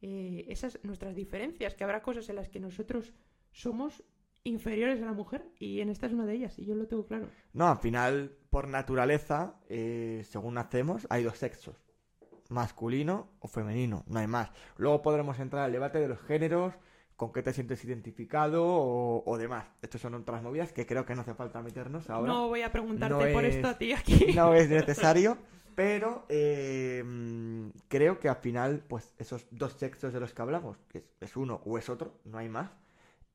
eh, 0.01 0.45
esas 0.49 0.77
nuestras 0.83 1.15
diferencias, 1.15 1.73
que 1.73 1.83
habrá 1.83 2.03
cosas 2.03 2.29
en 2.29 2.35
las 2.35 2.49
que 2.49 2.59
nosotros 2.59 3.13
somos 3.51 4.03
inferiores 4.45 5.01
a 5.01 5.05
la 5.05 5.13
mujer 5.13 5.43
y 5.59 5.81
en 5.81 5.89
esta 5.89 6.05
es 6.05 6.13
una 6.13 6.25
de 6.25 6.33
ellas 6.35 6.57
y 6.59 6.65
yo 6.65 6.75
lo 6.75 6.87
tengo 6.87 7.05
claro. 7.05 7.27
No, 7.53 7.67
al 7.67 7.77
final, 7.79 8.31
por 8.49 8.67
naturaleza, 8.67 9.55
eh, 9.69 10.23
según 10.29 10.53
nacemos, 10.53 11.05
hay 11.09 11.23
dos 11.23 11.37
sexos. 11.37 11.75
Masculino 12.49 13.27
o 13.39 13.47
femenino, 13.47 14.03
no 14.07 14.19
hay 14.19 14.27
más. 14.27 14.51
Luego 14.77 15.01
podremos 15.01 15.39
entrar 15.39 15.63
al 15.65 15.71
debate 15.71 15.99
de 15.99 16.07
los 16.07 16.21
géneros, 16.21 16.73
con 17.15 17.33
qué 17.33 17.41
te 17.41 17.53
sientes 17.53 17.83
identificado 17.83 18.63
o, 18.65 19.23
o 19.25 19.37
demás. 19.37 19.65
Estas 19.81 20.01
son 20.01 20.13
otras 20.13 20.43
movidas 20.43 20.71
que 20.71 20.85
creo 20.85 21.05
que 21.05 21.15
no 21.15 21.21
hace 21.21 21.33
falta 21.33 21.61
meternos 21.63 22.09
ahora. 22.09 22.31
no 22.31 22.47
voy 22.49 22.61
a 22.61 22.71
preguntarte 22.71 23.25
no 23.27 23.33
por 23.33 23.45
es- 23.45 23.55
esto 23.55 23.67
a 23.69 23.77
ti 23.77 23.93
aquí. 23.93 24.27
No 24.35 24.53
es 24.53 24.69
necesario, 24.69 25.37
pero 25.75 26.25
eh, 26.29 27.03
creo 27.87 28.19
que 28.19 28.29
al 28.29 28.35
final, 28.37 28.83
pues 28.87 29.11
esos 29.17 29.47
dos 29.49 29.73
sexos 29.73 30.13
de 30.13 30.19
los 30.19 30.33
que 30.33 30.41
hablamos, 30.43 30.77
que 30.89 30.99
es, 30.99 31.05
es 31.21 31.35
uno 31.35 31.61
o 31.65 31.79
es 31.79 31.89
otro, 31.89 32.19
no 32.25 32.37
hay 32.37 32.49
más, 32.49 32.69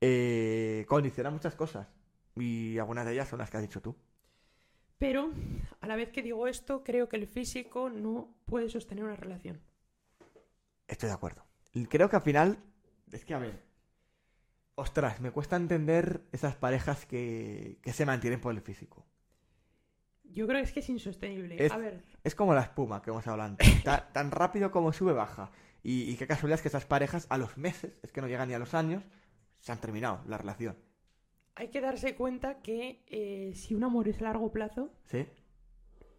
eh, 0.01 0.85
condicionan 0.87 1.33
muchas 1.33 1.55
cosas. 1.55 1.87
Y 2.35 2.77
algunas 2.77 3.05
de 3.05 3.13
ellas 3.13 3.27
son 3.29 3.39
las 3.39 3.49
que 3.49 3.57
has 3.57 3.63
dicho 3.63 3.81
tú. 3.81 3.95
Pero 4.97 5.31
a 5.79 5.87
la 5.87 5.95
vez 5.95 6.09
que 6.11 6.21
digo 6.21 6.47
esto, 6.47 6.83
creo 6.83 7.09
que 7.09 7.17
el 7.17 7.27
físico 7.27 7.89
no 7.89 8.33
puede 8.45 8.69
sostener 8.69 9.03
una 9.03 9.15
relación. 9.15 9.59
Estoy 10.87 11.07
de 11.09 11.15
acuerdo. 11.15 11.43
Creo 11.89 12.09
que 12.09 12.15
al 12.17 12.21
final, 12.21 12.57
es 13.11 13.25
que 13.25 13.33
a 13.33 13.39
ver, 13.39 13.63
ostras, 14.75 15.19
me 15.21 15.31
cuesta 15.31 15.55
entender 15.55 16.21
esas 16.31 16.55
parejas 16.55 17.05
que, 17.05 17.79
que 17.81 17.93
se 17.93 18.05
mantienen 18.05 18.41
por 18.41 18.53
el 18.53 18.61
físico. 18.61 19.05
Yo 20.23 20.47
creo 20.47 20.59
que 20.59 20.63
es 20.67 20.71
que 20.71 20.79
es 20.81 20.89
insostenible. 20.89 21.63
Es- 21.65 21.71
A 21.71 21.77
ver, 21.77 22.03
Es 22.23 22.35
como 22.35 22.53
la 22.53 22.61
espuma 22.61 23.01
que 23.01 23.09
hemos 23.09 23.25
hablado 23.27 23.49
antes. 23.49 23.67
Ta- 23.83 24.11
tan 24.13 24.31
rápido 24.31 24.71
como 24.71 24.93
sube, 24.93 25.13
baja. 25.13 25.51
Y, 25.83 26.03
y 26.11 26.15
qué 26.15 26.27
casualidad 26.27 26.55
es 26.59 26.61
que 26.61 26.67
esas 26.67 26.85
parejas 26.85 27.25
a 27.29 27.37
los 27.37 27.57
meses, 27.57 27.99
es 28.03 28.11
que 28.11 28.21
no 28.21 28.27
llegan 28.27 28.47
ni 28.47 28.53
a 28.53 28.59
los 28.59 28.73
años, 28.75 29.03
se 29.61 29.71
han 29.71 29.79
terminado 29.79 30.21
la 30.27 30.37
relación. 30.37 30.75
hay 31.55 31.69
que 31.69 31.79
darse 31.81 32.15
cuenta 32.15 32.61
que 32.61 33.03
eh, 33.07 33.53
si 33.55 33.73
un 33.75 33.83
amor 33.83 34.07
es 34.09 34.19
a 34.21 34.25
largo 34.25 34.51
plazo, 34.51 34.91
¿Sí? 35.05 35.25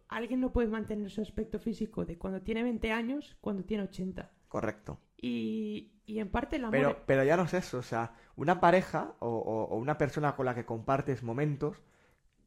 alguien 0.07 0.39
no 0.41 0.51
puede 0.53 0.67
mantener 0.69 1.09
su 1.11 1.21
aspecto 1.21 1.59
físico 1.59 2.05
de 2.05 2.17
cuando 2.17 2.41
tiene 2.41 2.63
20 2.63 2.91
años, 2.91 3.35
cuando 3.41 3.63
tiene 3.63 3.83
80. 3.83 4.31
Correcto. 4.47 4.99
Y, 5.17 5.91
y 6.05 6.19
en 6.19 6.29
parte 6.29 6.57
el 6.57 6.65
amor... 6.65 6.71
Pero, 6.77 6.97
pero 7.05 7.23
ya 7.23 7.35
no 7.37 7.43
es 7.43 7.53
eso, 7.53 7.79
o 7.79 7.83
sea, 7.83 8.13
una 8.35 8.59
pareja 8.59 9.15
o, 9.19 9.27
o- 9.29 9.65
o 9.65 9.77
una 9.77 9.97
persona 9.97 10.35
con 10.35 10.45
la 10.45 10.53
que 10.55 10.65
compartes 10.65 11.23
momentos, 11.23 11.81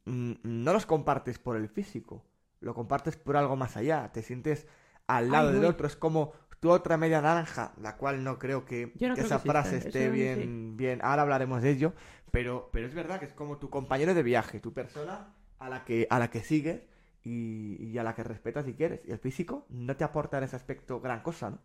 mm, 0.05 0.33
no 0.43 0.73
los 0.73 0.85
compartes 0.85 1.39
por 1.39 1.57
el 1.57 1.67
físico, 1.67 2.23
lo 2.61 2.73
compartes 2.73 3.17
por 3.17 3.35
algo 3.35 3.55
más 3.55 3.75
allá, 3.77 4.11
te 4.13 4.21
sientes 4.23 4.65
al 5.07 5.29
lado 5.29 5.49
Ay, 5.49 5.55
del 5.55 5.65
otro, 5.65 5.87
es 5.87 5.95
como 5.95 6.31
tu 6.59 6.69
otra 6.71 6.97
media 6.97 7.21
naranja, 7.21 7.73
la 7.81 7.97
cual 7.97 8.23
no 8.23 8.39
creo 8.39 8.65
que, 8.65 8.93
Yo 8.95 9.07
no 9.09 9.15
que 9.15 9.21
creo 9.21 9.25
esa 9.27 9.39
que 9.39 9.49
frase 9.49 9.77
esté 9.77 10.09
bien, 10.09 10.77
bien, 10.77 10.99
ahora 11.03 11.21
hablaremos 11.23 11.61
de 11.61 11.71
ello, 11.71 11.93
pero, 12.31 12.69
pero 12.71 12.87
es 12.87 12.93
verdad 12.95 13.19
que 13.19 13.25
es 13.25 13.33
como 13.33 13.57
tu 13.57 13.69
compañero 13.69 14.13
de 14.13 14.23
viaje, 14.23 14.59
tu 14.59 14.73
persona 14.73 15.33
a 15.59 15.69
la 15.69 15.85
que, 15.85 16.07
a 16.09 16.19
la 16.19 16.29
que 16.29 16.41
sigues 16.43 16.81
y, 17.23 17.77
y 17.83 17.97
a 17.97 18.03
la 18.03 18.15
que 18.15 18.23
respetas 18.23 18.67
y 18.67 18.73
quieres, 18.73 19.01
y 19.05 19.11
el 19.11 19.19
físico 19.19 19.65
no 19.69 19.95
te 19.97 20.03
aporta 20.03 20.37
en 20.37 20.43
ese 20.45 20.55
aspecto 20.55 20.99
gran 21.01 21.21
cosa, 21.21 21.51
¿no? 21.51 21.59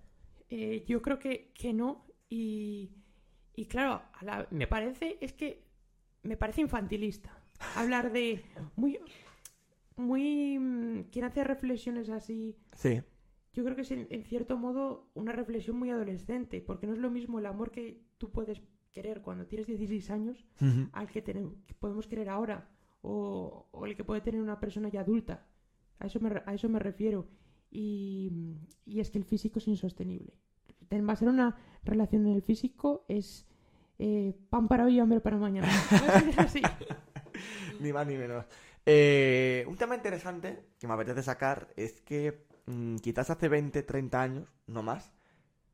Eh, 0.51 0.85
yo 0.87 1.01
creo 1.03 1.19
que, 1.19 1.51
que 1.55 1.73
no. 1.73 2.05
Y, 2.29 2.91
y 3.55 3.67
claro, 3.67 4.03
a 4.15 4.25
la- 4.25 4.47
me 4.51 4.67
parece, 4.67 5.19
es 5.21 5.33
que 5.33 5.63
me 6.23 6.37
parece 6.37 6.61
infantilista 6.63 7.31
hablar 7.77 8.13
de 8.13 8.45
muy, 8.77 8.99
muy, 9.97 10.59
mm, 10.59 11.05
quien 11.11 11.25
hace 11.25 11.45
reflexiones 11.45 12.09
así, 12.11 12.57
Sí, 12.75 13.03
yo 13.53 13.63
creo 13.65 13.77
que 13.77 13.83
es 13.83 13.91
en, 13.91 14.07
en 14.11 14.25
cierto 14.25 14.57
modo 14.57 15.11
una 15.15 15.33
reflexión 15.33 15.77
muy 15.79 15.91
adolescente, 15.91 16.61
porque 16.61 16.87
no 16.87 16.93
es 16.95 16.99
lo 16.99 17.11
mismo 17.11 17.39
el 17.39 17.47
amor 17.47 17.71
que 17.71 18.01
tú 18.19 18.31
puedes 18.31 18.63
querer 18.93 19.23
cuando 19.23 19.47
tienes 19.47 19.67
16 19.67 20.11
años 20.11 20.45
al 20.93 21.09
que, 21.11 21.23
tenemos, 21.23 21.55
que 21.67 21.75
podemos 21.75 22.07
querer 22.07 22.29
ahora 22.29 22.69
o, 23.03 23.67
o 23.73 23.87
el 23.87 23.97
que 23.97 24.05
puede 24.05 24.21
tener 24.21 24.41
una 24.41 24.61
persona 24.61 24.89
ya 24.89 25.01
adulta. 25.01 25.47
A 25.99 26.07
eso 26.07 26.21
me, 26.21 26.31
a 26.45 26.55
eso 26.55 26.69
me 26.69 26.79
refiero. 26.79 27.27
Y, 27.71 28.31
y 28.85 29.01
es 29.01 29.11
que 29.11 29.19
el 29.19 29.25
físico 29.25 29.59
es 29.59 29.69
insostenible. 29.69 30.35
Ten- 30.89 31.07
Basar 31.07 31.29
una 31.29 31.57
relación 31.85 32.27
en 32.27 32.35
el 32.35 32.43
físico 32.43 33.05
es 33.09 33.47
eh, 33.99 34.35
pan 34.51 34.69
para 34.69 34.85
hoy 34.85 34.97
y 34.97 35.01
hambre 35.01 35.21
para 35.21 35.37
mañana. 35.39 35.69
Así. 36.37 36.61
Ni 37.81 37.93
más 37.93 38.07
ni 38.07 38.17
menos. 38.17 38.45
Eh, 38.85 39.65
un 39.69 39.77
tema 39.77 39.95
interesante 39.95 40.65
que 40.79 40.87
me 40.87 40.93
apetece 40.95 41.23
sacar 41.23 41.69
es 41.77 42.01
que 42.03 42.45
quizás 43.03 43.31
hace 43.31 43.49
20, 43.49 43.83
30 43.83 44.23
años, 44.23 44.49
no 44.67 44.83
más, 44.83 45.13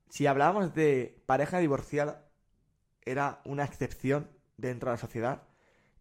si 0.08 0.26
hablábamos 0.26 0.74
de 0.74 1.22
pareja 1.26 1.58
divorciada, 1.58 2.30
era 3.04 3.40
una 3.44 3.64
excepción 3.64 4.28
dentro 4.56 4.90
de 4.90 4.94
la 4.94 5.00
sociedad 5.00 5.42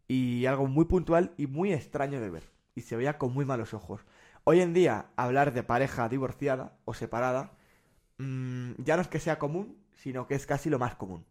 y 0.07 0.45
algo 0.45 0.67
muy 0.67 0.85
puntual 0.85 1.33
y 1.37 1.47
muy 1.47 1.73
extraño 1.73 2.21
de 2.21 2.29
ver. 2.29 2.43
Y 2.75 2.81
se 2.81 2.95
veía 2.95 3.17
con 3.17 3.33
muy 3.33 3.45
malos 3.45 3.73
ojos. 3.73 4.05
Hoy 4.43 4.61
en 4.61 4.73
día, 4.73 5.11
hablar 5.17 5.53
de 5.53 5.63
pareja 5.63 6.07
divorciada 6.07 6.79
o 6.85 6.93
separada 6.93 7.57
mm, 8.17 8.73
ya 8.77 8.95
no 8.95 9.01
es 9.01 9.07
que 9.07 9.19
sea 9.19 9.39
común, 9.39 9.77
sino 9.93 10.27
que 10.27 10.35
es 10.35 10.45
casi 10.45 10.69
lo 10.69 10.79
más 10.79 10.95
común. 10.95 11.25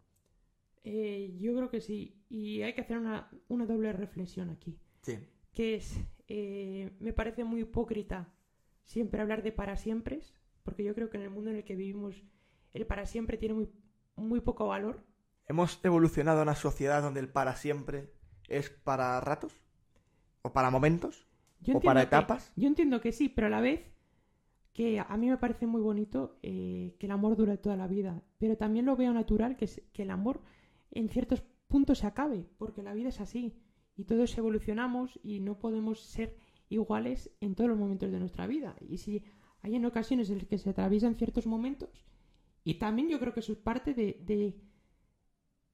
Eh, 0.84 1.34
yo 1.38 1.54
creo 1.54 1.70
que 1.70 1.80
sí. 1.80 2.22
Y 2.28 2.62
hay 2.62 2.74
que 2.74 2.82
hacer 2.82 2.98
una, 2.98 3.30
una 3.48 3.66
doble 3.66 3.92
reflexión 3.92 4.50
aquí. 4.50 4.78
Sí. 5.02 5.18
que 5.52 5.76
es, 5.76 6.00
eh, 6.26 6.90
me 6.98 7.12
parece 7.12 7.44
muy 7.44 7.60
hipócrita 7.60 8.28
siempre 8.86 9.20
hablar 9.20 9.42
de 9.42 9.52
para 9.52 9.76
siempre, 9.76 10.20
porque 10.62 10.82
yo 10.82 10.94
creo 10.94 11.10
que 11.10 11.18
en 11.18 11.24
el 11.24 11.30
mundo 11.30 11.50
en 11.50 11.56
el 11.56 11.64
que 11.64 11.76
vivimos 11.76 12.24
el 12.72 12.86
para 12.86 13.04
siempre 13.06 13.36
tiene 13.36 13.54
muy, 13.54 13.68
muy 14.16 14.40
poco 14.40 14.66
valor. 14.66 15.04
¿Hemos 15.46 15.78
evolucionado 15.84 16.40
a 16.40 16.42
una 16.42 16.54
sociedad 16.54 17.02
donde 17.02 17.20
el 17.20 17.28
para 17.28 17.54
siempre 17.56 18.10
es 18.48 18.70
para 18.70 19.20
ratos? 19.20 19.52
¿O 20.42 20.52
para 20.52 20.70
momentos? 20.70 21.26
Yo 21.60 21.76
¿O 21.76 21.80
para 21.80 22.00
que- 22.00 22.06
etapas? 22.06 22.52
yo 22.56 22.66
entiendo 22.68 23.00
que 23.00 23.12
sí, 23.12 23.28
pero 23.28 23.46
a 23.48 23.50
la 23.50 23.60
vez 23.60 23.80
que 24.72 25.00
a 25.00 25.16
mí 25.16 25.28
me 25.28 25.38
parece 25.38 25.66
muy 25.66 25.80
bonito 25.80 26.38
eh, 26.42 26.94
que 26.98 27.06
el 27.06 27.12
amor 27.12 27.36
dure 27.36 27.56
toda 27.56 27.76
la 27.76 27.86
vida, 27.88 28.22
pero 28.38 28.56
también 28.56 28.84
lo 28.86 28.94
veo 28.96 29.12
natural 29.12 29.56
que, 29.56 29.64
es- 29.66 29.82
que 29.92 30.02
el 30.02 30.10
amor 30.10 30.42
en 30.90 31.08
ciertos 31.08 31.42
puntos 31.68 31.98
se 32.00 32.06
acabe, 32.06 32.46
porque 32.58 32.82
la 32.82 32.92
vida 32.94 33.08
es 33.08 33.20
así 33.20 33.54
y 33.96 34.04
todos 34.04 34.36
evolucionamos 34.36 35.18
y 35.22 35.40
no 35.40 35.58
podemos 35.58 36.00
ser 36.02 36.36
iguales 36.68 37.30
en 37.40 37.54
todos 37.54 37.70
los 37.70 37.78
momentos 37.78 38.10
de 38.12 38.18
nuestra 38.20 38.46
vida. 38.46 38.76
Y 38.80 38.98
si 38.98 39.22
hay 39.62 39.74
en 39.76 39.84
ocasiones 39.84 40.30
en 40.30 40.38
las 40.38 40.46
que 40.46 40.58
se 40.58 40.70
atraviesan 40.70 41.14
ciertos 41.16 41.46
momentos, 41.46 42.06
y 42.64 42.74
también 42.74 43.08
yo 43.08 43.18
creo 43.20 43.32
que 43.32 43.40
eso 43.40 43.52
es 43.52 43.58
parte 43.58 43.94
de, 43.94 44.18
de, 44.24 44.60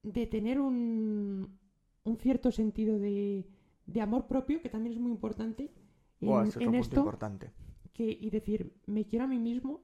de 0.03 0.27
tener 0.27 0.59
un, 0.59 1.59
un 2.03 2.17
cierto 2.17 2.51
sentido 2.51 2.99
de, 2.99 3.47
de 3.85 4.01
amor 4.01 4.27
propio, 4.27 4.61
que 4.61 4.69
también 4.69 4.93
es 4.95 5.01
muy 5.01 5.11
importante 5.11 5.73
en, 6.21 6.45
es 6.59 6.73
esto 6.73 6.95
importante. 6.95 7.51
que, 7.93 8.05
y 8.19 8.29
decir, 8.29 8.73
me 8.85 9.05
quiero 9.05 9.25
a 9.25 9.27
mí 9.27 9.39
mismo 9.39 9.83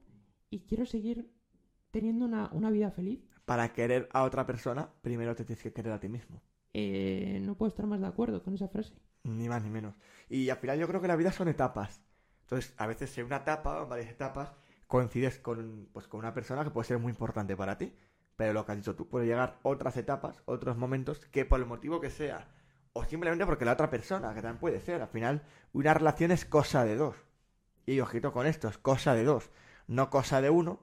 y 0.50 0.60
quiero 0.60 0.86
seguir 0.86 1.30
teniendo 1.90 2.24
una, 2.26 2.50
una 2.52 2.70
vida 2.70 2.90
feliz. 2.90 3.20
Para 3.44 3.72
querer 3.72 4.08
a 4.12 4.22
otra 4.24 4.46
persona, 4.46 4.92
primero 5.02 5.34
te 5.34 5.44
tienes 5.44 5.62
que 5.62 5.72
querer 5.72 5.92
a 5.92 6.00
ti 6.00 6.08
mismo. 6.08 6.42
Eh, 6.72 7.40
no 7.42 7.56
puedo 7.56 7.68
estar 7.68 7.86
más 7.86 8.00
de 8.00 8.06
acuerdo 8.06 8.42
con 8.42 8.54
esa 8.54 8.68
frase. 8.68 8.94
Ni 9.24 9.48
más 9.48 9.62
ni 9.62 9.70
menos. 9.70 9.94
Y 10.28 10.50
al 10.50 10.56
final 10.56 10.78
yo 10.78 10.88
creo 10.88 11.00
que 11.00 11.08
la 11.08 11.16
vida 11.16 11.32
son 11.32 11.48
etapas. 11.48 12.02
Entonces, 12.42 12.74
a 12.78 12.86
veces 12.86 13.16
en 13.18 13.26
una 13.26 13.36
etapa, 13.36 13.82
o 13.82 13.86
varias 13.86 14.10
etapas, 14.10 14.52
coincides 14.86 15.38
con, 15.38 15.88
pues, 15.92 16.08
con 16.08 16.20
una 16.20 16.34
persona 16.34 16.64
que 16.64 16.70
puede 16.70 16.88
ser 16.88 16.98
muy 16.98 17.10
importante 17.10 17.56
para 17.56 17.78
ti. 17.78 17.94
Pero 18.36 18.52
lo 18.54 18.64
que 18.64 18.72
has 18.72 18.78
dicho 18.78 18.94
tú, 18.96 19.08
puede 19.08 19.26
llegar 19.26 19.58
otras 19.62 19.96
etapas, 19.96 20.42
otros 20.46 20.76
momentos, 20.76 21.20
que 21.26 21.44
por 21.44 21.60
el 21.60 21.66
motivo 21.66 22.00
que 22.00 22.10
sea, 22.10 22.48
o 22.92 23.04
simplemente 23.04 23.46
porque 23.46 23.64
la 23.64 23.72
otra 23.72 23.90
persona, 23.90 24.34
que 24.34 24.42
también 24.42 24.58
puede 24.58 24.80
ser, 24.80 25.00
al 25.02 25.08
final, 25.08 25.42
una 25.72 25.94
relación 25.94 26.30
es 26.30 26.44
cosa 26.44 26.84
de 26.84 26.96
dos. 26.96 27.16
Y 27.86 28.00
ojito 28.00 28.32
con 28.32 28.46
esto, 28.46 28.68
es 28.68 28.78
cosa 28.78 29.14
de 29.14 29.24
dos, 29.24 29.50
no 29.86 30.10
cosa 30.10 30.40
de 30.40 30.50
uno. 30.50 30.80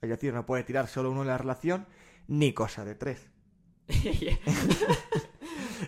Es 0.00 0.08
decir, 0.08 0.34
no 0.34 0.46
puede 0.46 0.64
tirar 0.64 0.88
solo 0.88 1.10
uno 1.10 1.22
en 1.22 1.28
la 1.28 1.38
relación, 1.38 1.86
ni 2.26 2.52
cosa 2.52 2.84
de 2.84 2.94
tres. 2.94 3.30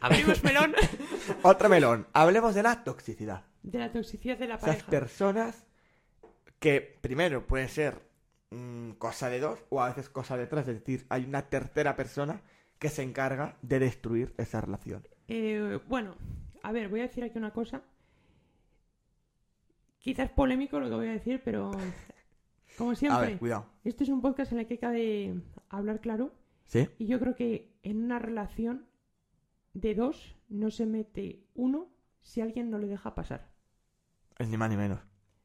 Abrimos 0.00 0.42
melón 0.44 0.74
Otro 1.42 1.68
melón, 1.68 2.06
hablemos 2.12 2.54
de 2.54 2.62
la 2.62 2.84
toxicidad. 2.84 3.44
de 3.62 3.78
la 3.78 3.92
toxicidad 3.92 4.38
de 4.38 4.46
la 4.48 4.54
Esas 4.56 4.68
pareja. 4.68 4.90
personas 4.90 5.64
que 6.58 6.80
primero 7.00 7.46
pueden 7.46 7.68
ser 7.68 8.00
mm, 8.50 8.92
cosa 8.92 9.28
de 9.28 9.40
dos 9.40 9.58
o 9.70 9.82
a 9.82 9.88
veces 9.88 10.08
cosa 10.08 10.36
de 10.36 10.46
tres, 10.46 10.66
es 10.68 10.74
decir, 10.80 11.06
hay 11.08 11.24
una 11.24 11.42
tercera 11.48 11.96
persona 11.96 12.40
que 12.78 12.88
se 12.88 13.02
encarga 13.02 13.56
de 13.62 13.78
destruir 13.78 14.34
esa 14.38 14.60
relación. 14.60 15.06
Eh, 15.28 15.78
bueno, 15.88 16.14
a 16.62 16.72
ver, 16.72 16.88
voy 16.88 17.00
a 17.00 17.04
decir 17.04 17.24
aquí 17.24 17.38
una 17.38 17.52
cosa. 17.52 17.82
Quizás 19.98 20.30
polémico 20.30 20.78
lo 20.78 20.88
que 20.88 20.94
voy 20.94 21.08
a 21.08 21.12
decir, 21.12 21.40
pero 21.44 21.70
como 22.78 22.90
A 22.92 22.94
siempre, 22.96 23.26
ver, 23.26 23.38
cuidado. 23.38 23.66
este 23.84 24.04
es 24.04 24.10
un 24.10 24.20
podcast 24.20 24.52
en 24.52 24.60
el 24.60 24.66
que 24.66 24.78
cabe 24.78 25.34
hablar 25.68 26.00
claro. 26.00 26.32
¿Sí? 26.66 26.88
Y 26.98 27.06
yo 27.06 27.18
creo 27.18 27.34
que 27.34 27.72
en 27.82 28.04
una 28.04 28.18
relación 28.18 28.86
de 29.80 29.94
dos 29.94 30.34
no 30.48 30.70
se 30.70 30.86
mete 30.86 31.44
uno 31.54 31.88
si 32.22 32.40
alguien 32.40 32.70
no 32.70 32.78
le 32.78 32.86
deja 32.88 33.14
pasar. 33.14 33.50
Es 34.38 34.48
ni 34.48 34.56
más 34.56 34.70
ni 34.70 34.76
menos. 34.76 35.00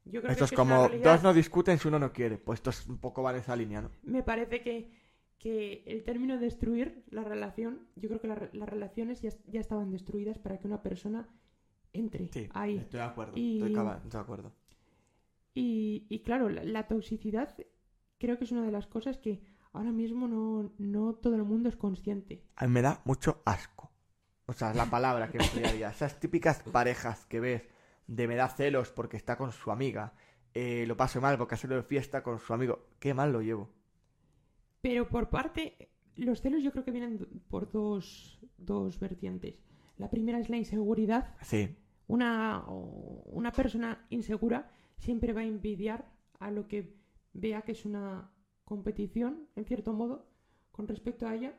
Yo 0.05 0.21
creo 0.21 0.31
Esto 0.31 0.45
que 0.47 0.55
es 0.55 0.59
como 0.59 0.88
realidad- 0.88 1.13
dos 1.15 1.23
no 1.23 1.33
discuten 1.33 1.77
si 1.77 1.88
uno 1.88 2.00
no 2.00 2.11
quiere. 2.11 2.38
Pues 2.38 2.59
esto 2.59 2.69
es 2.71 2.88
un 2.88 2.97
poco 2.97 3.21
va 3.23 3.31
en 3.31 3.38
esa 3.38 3.55
línea, 3.55 3.81
¿no? 3.81 3.91
Me 4.03 4.23
parece 4.23 4.61
que, 4.61 4.91
que 5.38 5.83
el 5.85 6.03
término 6.03 6.38
destruir 6.39 7.03
la 7.09 7.23
relación, 7.23 7.88
yo 7.95 8.09
creo 8.09 8.21
que 8.21 8.27
la 8.27 8.50
las 8.53 8.69
relaciones 8.69 9.21
ya, 9.21 9.29
ya 9.47 9.59
estaban 9.59 9.91
destruidas 9.91 10.38
para 10.39 10.57
que 10.59 10.67
una 10.67 10.81
persona 10.81 11.27
entre 11.93 12.29
Sí, 12.31 12.47
ahí. 12.53 12.77
estoy 12.77 13.00
de 13.00 13.05
acuerdo. 13.05 13.33
Y- 13.38 13.61
Estoy 13.61 13.73
de 14.09 14.17
acuerdo. 14.17 14.51
Y, 15.53 16.05
y 16.09 16.19
claro, 16.23 16.50
la, 16.50 16.63
la 16.63 16.88
toxicidad 16.88 17.55
creo 18.17 18.38
que 18.38 18.45
es 18.45 18.51
una 18.51 18.63
de 18.65 18.71
las 18.71 18.88
cosas 18.88 19.17
que 19.17 19.41
ahora 19.73 19.91
mismo 19.91 20.27
no, 20.27 20.73
no 20.77 21.13
todo 21.15 21.35
el 21.35 21.43
mundo 21.43 21.67
es 21.69 21.75
consciente. 21.75 22.43
A 22.55 22.65
mí 22.67 22.73
me 22.73 22.81
da 22.81 23.01
mucho 23.05 23.41
asco. 23.46 23.90
O 24.51 24.53
sea, 24.53 24.72
es 24.72 24.75
la 24.75 24.85
palabra 24.85 25.29
que 25.29 25.37
emplearía. 25.37 25.90
Esas 25.90 26.20
típicas 26.20 26.61
parejas 26.64 27.25
que 27.25 27.40
ves 27.40 27.64
de 28.07 28.27
me 28.27 28.35
da 28.35 28.50
celos 28.50 28.92
porque 28.92 29.18
está 29.18 29.37
con 29.37 29.51
su 29.51 29.72
amiga. 29.72 30.14
eh, 30.53 30.83
lo 30.87 30.98
paso 30.98 31.22
mal 31.22 31.37
porque 31.37 31.55
ha 31.55 31.57
salido 31.57 31.81
de 31.81 31.87
fiesta 31.87 32.22
con 32.22 32.37
su 32.40 32.53
amigo. 32.53 32.87
Qué 33.00 33.14
mal 33.14 33.31
lo 33.31 33.42
llevo. 33.42 33.70
Pero 34.81 35.07
por 35.07 35.29
parte, 35.29 35.90
los 36.16 36.42
celos 36.42 36.61
yo 36.64 36.72
creo 36.72 36.83
que 36.83 36.92
vienen 36.92 37.18
por 37.50 37.72
dos, 37.72 38.40
dos 38.57 39.00
vertientes. 39.00 39.55
La 39.98 40.09
primera 40.09 40.40
es 40.40 40.50
la 40.50 40.57
inseguridad. 40.57 41.33
Sí, 41.42 41.77
Una, 42.07 42.66
una 42.68 43.51
persona 43.53 44.05
insegura 44.09 44.70
siempre 44.98 45.31
va 45.33 45.42
a 45.42 45.46
envidiar 45.46 46.11
a 46.40 46.51
lo 46.51 46.68
que 46.68 46.94
vea 47.33 47.61
que 47.61 47.72
es 47.72 47.85
una 47.85 48.31
competición, 48.66 49.48
en 49.55 49.64
cierto 49.66 49.94
modo, 49.94 50.27
con 50.74 50.87
respecto 50.87 51.27
a 51.27 51.35
ella. 51.35 51.53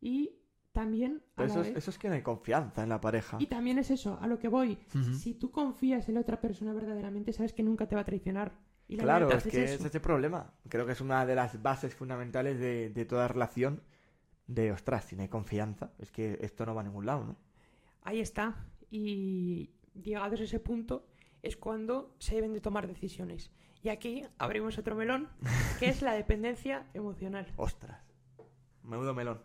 Y 0.00 0.38
también 0.74 1.22
a 1.24 1.36
pero 1.36 1.46
la 1.48 1.52
eso 1.54 1.60
es, 1.62 1.68
vez- 1.68 1.76
eso 1.78 1.90
es 1.90 1.98
que 1.98 2.08
no 2.08 2.14
hay 2.16 2.22
confianza 2.22 2.82
en 2.82 2.90
la 2.90 3.00
pareja. 3.00 3.38
Y 3.40 3.46
también 3.46 3.78
es 3.78 3.90
eso, 3.90 4.18
a 4.20 4.26
lo 4.26 4.38
que 4.38 4.48
voy. 4.48 4.76
Si 5.18 5.32
tú 5.34 5.50
confías 5.50 6.06
en 6.08 6.16
la 6.16 6.20
otra 6.20 6.40
persona 6.40 6.74
verdaderamente, 6.74 7.32
sabes 7.32 7.52
que 7.54 7.62
nunca 7.62 7.86
te 7.88 7.94
va 7.94 8.02
a 8.02 8.04
traicionar. 8.04 8.52
Y 8.88 8.96
la 8.96 9.04
Claro, 9.04 9.30
es 9.30 9.44
que 9.44 9.64
eso. 9.64 9.74
es 9.76 9.84
ese 9.86 10.00
problema. 10.00 10.52
Creo 10.68 10.84
que 10.84 10.92
es 10.92 11.00
una 11.00 11.24
de 11.24 11.34
las 11.34 11.62
bases 11.62 11.94
fundamentales 11.94 12.58
de, 12.58 12.90
de 12.90 13.04
toda 13.06 13.28
relación. 13.28 13.82
De, 14.46 14.72
ostras, 14.72 15.04
si 15.06 15.16
no 15.16 15.22
hay 15.22 15.28
confianza, 15.28 15.92
es 15.98 16.10
que 16.10 16.36
esto 16.42 16.66
no 16.66 16.74
va 16.74 16.82
a 16.82 16.84
ningún 16.84 17.06
lado, 17.06 17.24
¿no? 17.24 17.36
Ahí 18.02 18.20
está. 18.20 18.66
Y 18.90 19.70
llegados 19.94 20.38
a 20.40 20.44
ese 20.44 20.60
punto 20.60 21.06
es 21.42 21.56
cuando 21.56 22.14
se 22.18 22.34
deben 22.34 22.52
de 22.52 22.60
tomar 22.60 22.86
decisiones. 22.86 23.50
Y 23.82 23.88
aquí 23.90 24.24
abrimos 24.38 24.76
otro 24.76 24.96
melón, 24.96 25.28
que 25.78 25.88
es 25.88 26.02
la 26.02 26.12
dependencia 26.12 26.86
emocional. 26.94 27.46
Ostras. 27.56 28.02
Menudo 28.82 29.14
melón. 29.14 29.40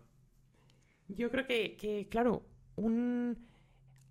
Yo 1.09 1.29
creo 1.29 1.45
que, 1.45 1.75
que, 1.75 2.07
claro, 2.09 2.43
un... 2.75 3.47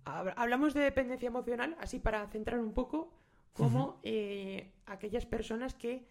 hab- 0.05 0.33
hablamos 0.35 0.73
de 0.73 0.81
dependencia 0.81 1.27
emocional, 1.27 1.75
así 1.79 1.99
para 1.99 2.27
centrar 2.27 2.59
un 2.59 2.73
poco, 2.73 3.11
como 3.53 3.99
eh, 4.03 4.71
aquellas 4.85 5.25
personas 5.25 5.73
que... 5.73 6.05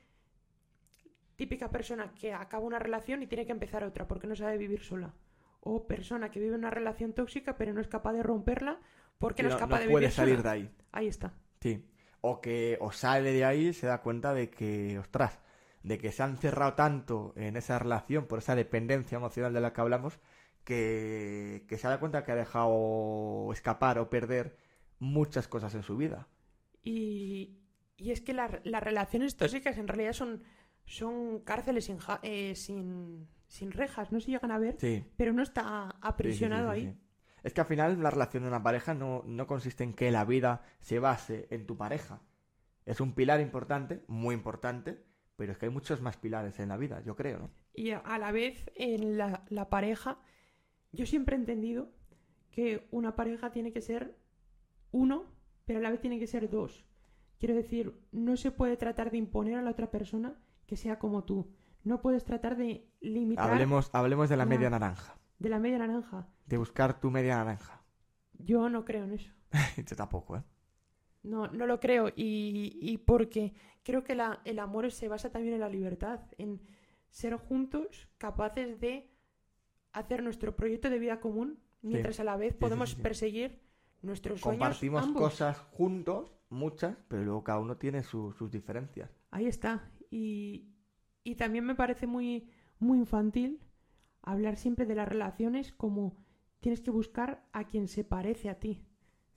Típica 1.36 1.70
persona 1.70 2.12
que 2.14 2.32
acaba 2.32 2.64
una 2.64 2.80
relación 2.80 3.22
y 3.22 3.28
tiene 3.28 3.46
que 3.46 3.52
empezar 3.52 3.84
otra 3.84 4.08
porque 4.08 4.26
no 4.26 4.34
sabe 4.34 4.58
vivir 4.58 4.82
sola. 4.82 5.14
O 5.60 5.86
persona 5.86 6.30
que 6.32 6.40
vive 6.40 6.56
una 6.56 6.70
relación 6.70 7.12
tóxica 7.12 7.56
pero 7.56 7.72
no 7.72 7.80
es 7.80 7.86
capaz 7.86 8.12
de 8.14 8.24
romperla 8.24 8.80
porque 9.18 9.44
no, 9.44 9.50
es 9.50 9.54
capaz 9.54 9.80
de 9.80 9.86
puede 9.86 10.06
vivir 10.06 10.10
salir 10.16 10.36
sola. 10.38 10.50
de 10.50 10.56
ahí. 10.56 10.70
Ahí 10.90 11.06
está. 11.06 11.32
Sí. 11.60 11.84
O 12.22 12.40
que 12.40 12.76
o 12.80 12.90
sale 12.90 13.32
de 13.32 13.44
ahí 13.44 13.68
y 13.68 13.72
se 13.72 13.86
da 13.86 14.02
cuenta 14.02 14.34
de 14.34 14.50
que, 14.50 14.98
ostras, 14.98 15.38
de 15.84 15.98
que 15.98 16.10
se 16.10 16.24
han 16.24 16.38
cerrado 16.38 16.74
tanto 16.74 17.32
en 17.36 17.56
esa 17.56 17.78
relación 17.78 18.26
por 18.26 18.40
esa 18.40 18.56
dependencia 18.56 19.14
emocional 19.16 19.52
de 19.52 19.60
la 19.60 19.72
que 19.72 19.80
hablamos, 19.80 20.18
que, 20.64 21.64
que 21.68 21.78
se 21.78 21.88
da 21.88 21.98
cuenta 22.00 22.24
que 22.24 22.32
ha 22.32 22.36
dejado 22.36 23.50
escapar 23.52 23.98
o 23.98 24.10
perder 24.10 24.56
muchas 24.98 25.48
cosas 25.48 25.74
en 25.74 25.82
su 25.82 25.96
vida. 25.96 26.28
Y, 26.82 27.58
y 27.96 28.10
es 28.10 28.20
que 28.20 28.32
la- 28.34 28.60
las 28.64 28.82
relaciones 28.82 29.36
tóxicas 29.36 29.78
en 29.78 29.88
realidad 29.88 30.12
son, 30.12 30.42
son 30.84 31.40
cárceles 31.40 31.86
sin, 31.86 31.98
ja- 31.98 32.20
eh, 32.22 32.54
sin, 32.54 33.28
sin 33.46 33.72
rejas, 33.72 34.12
no 34.12 34.20
se 34.20 34.30
llegan 34.30 34.50
a 34.50 34.58
ver, 34.58 34.76
Sí. 34.78 35.04
pero 35.16 35.32
no 35.32 35.42
está 35.42 35.62
Sí, 35.62 35.68
sí, 35.68 35.92
sí, 35.92 35.98
aprisionado 36.02 36.70
ahí. 36.70 36.94
Es 37.42 37.54
que 37.54 37.60
al 37.60 37.66
final 37.66 38.02
la 38.02 38.10
relación 38.10 38.42
de 38.42 38.48
una 38.48 38.62
pareja 38.62 38.94
no, 38.94 39.22
no 39.24 39.46
consiste 39.46 39.84
en 39.84 39.94
que 39.94 40.10
la 40.10 40.24
vida 40.24 40.62
se 40.80 40.98
base 40.98 41.46
en 41.50 41.66
tu 41.66 41.76
pareja. 41.76 42.20
Es 42.84 43.00
un 43.00 43.12
pilar 43.14 43.40
importante, 43.40 44.02
muy 44.08 44.34
importante, 44.34 45.04
pero 45.36 45.52
es 45.52 45.58
que 45.58 45.66
hay 45.66 45.72
muchos 45.72 46.00
más 46.00 46.16
pilares 46.16 46.58
en 46.58 46.68
la 46.70 46.76
vida, 46.76 47.00
yo 47.04 47.14
creo, 47.14 47.38
¿no? 47.38 47.50
Y 47.74 47.92
a- 47.92 47.98
a 47.98 48.18
la 48.18 48.32
vez 48.32 48.68
en 48.74 49.16
la, 49.16 49.44
la 49.50 49.68
pareja, 49.70 50.18
yo 50.98 51.06
siempre 51.06 51.36
he 51.36 51.38
entendido 51.38 51.92
que 52.50 52.88
una 52.90 53.14
pareja 53.14 53.52
tiene 53.52 53.72
que 53.72 53.80
ser 53.80 54.18
uno, 54.90 55.26
pero 55.64 55.78
a 55.78 55.82
la 55.82 55.90
vez 55.90 56.00
tiene 56.00 56.18
que 56.18 56.26
ser 56.26 56.50
dos. 56.50 56.84
Quiero 57.38 57.54
decir, 57.54 57.94
no 58.10 58.36
se 58.36 58.50
puede 58.50 58.76
tratar 58.76 59.12
de 59.12 59.18
imponer 59.18 59.54
a 59.54 59.62
la 59.62 59.70
otra 59.70 59.92
persona 59.92 60.34
que 60.66 60.74
sea 60.76 60.98
como 60.98 61.22
tú. 61.22 61.52
No 61.84 62.00
puedes 62.02 62.24
tratar 62.24 62.56
de 62.56 62.90
limitar 63.00 63.48
Hablemos, 63.48 63.90
hablemos 63.92 64.28
de 64.28 64.36
la 64.36 64.44
media 64.44 64.70
naranja, 64.70 65.16
de 65.38 65.48
la 65.48 65.60
media 65.60 65.78
naranja. 65.78 66.26
de 66.46 66.56
buscar 66.58 66.98
tu 66.98 67.12
media 67.12 67.36
naranja. 67.36 67.84
Yo 68.32 68.68
no 68.68 68.84
creo 68.84 69.04
en 69.04 69.12
eso. 69.12 69.32
Yo 69.88 69.94
tampoco, 69.96 70.36
¿eh? 70.36 70.42
No, 71.22 71.46
no 71.46 71.64
lo 71.66 71.78
creo. 71.78 72.08
Y, 72.08 72.76
y 72.82 72.98
porque 72.98 73.54
creo 73.84 74.02
que 74.02 74.16
la- 74.16 74.40
el 74.44 74.58
amor 74.58 74.90
se 74.90 75.06
basa 75.06 75.30
también 75.30 75.54
en 75.54 75.60
la 75.60 75.68
libertad, 75.68 76.20
en 76.38 76.60
ser 77.08 77.36
juntos 77.36 78.08
capaces 78.18 78.80
de 78.80 79.08
hacer 79.92 80.22
nuestro 80.22 80.54
proyecto 80.56 80.90
de 80.90 80.98
vida 80.98 81.20
común, 81.20 81.58
mientras 81.82 82.20
a 82.20 82.24
la 82.24 82.36
vez 82.36 82.54
podemos 82.54 82.90
sí, 82.90 82.96
sí. 82.96 83.02
perseguir 83.02 83.60
nuestros 84.02 84.40
sueños. 84.40 84.60
Compartimos 84.60 85.06
cosas 85.08 85.58
juntos, 85.58 86.32
muchas, 86.50 86.96
pero 87.08 87.24
luego 87.24 87.44
cada 87.44 87.60
uno 87.60 87.76
tiene 87.76 88.02
su- 88.02 88.32
sus 88.32 88.50
diferencias. 88.50 89.10
Ahí 89.30 89.46
está. 89.46 89.90
Y, 90.10 90.68
y 91.24 91.34
también 91.34 91.64
me 91.64 91.74
parece 91.74 92.06
muy, 92.06 92.48
muy 92.78 92.98
infantil 92.98 93.60
hablar 94.22 94.56
siempre 94.56 94.86
de 94.86 94.94
las 94.94 95.08
relaciones 95.08 95.72
como 95.72 96.16
tienes 96.60 96.80
que 96.80 96.90
buscar 96.90 97.46
a 97.52 97.64
quien 97.64 97.88
se 97.88 98.04
parece 98.04 98.48
a 98.48 98.58
ti. 98.58 98.84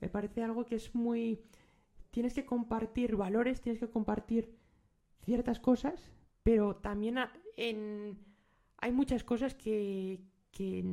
Me 0.00 0.08
parece 0.08 0.42
algo 0.42 0.64
que 0.66 0.76
es 0.76 0.94
muy... 0.94 1.44
Tienes 2.10 2.34
que 2.34 2.44
compartir 2.44 3.16
valores, 3.16 3.60
tienes 3.60 3.80
que 3.80 3.88
compartir 3.88 4.54
ciertas 5.22 5.60
cosas, 5.60 6.10
pero 6.42 6.76
también 6.76 7.16
en, 7.56 8.18
hay 8.78 8.92
muchas 8.92 9.24
cosas 9.24 9.54
que, 9.54 10.20
que, 10.52 10.84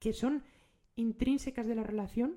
que 0.00 0.12
son 0.12 0.42
intrínsecas 0.96 1.66
de 1.66 1.74
la 1.74 1.84
relación 1.84 2.36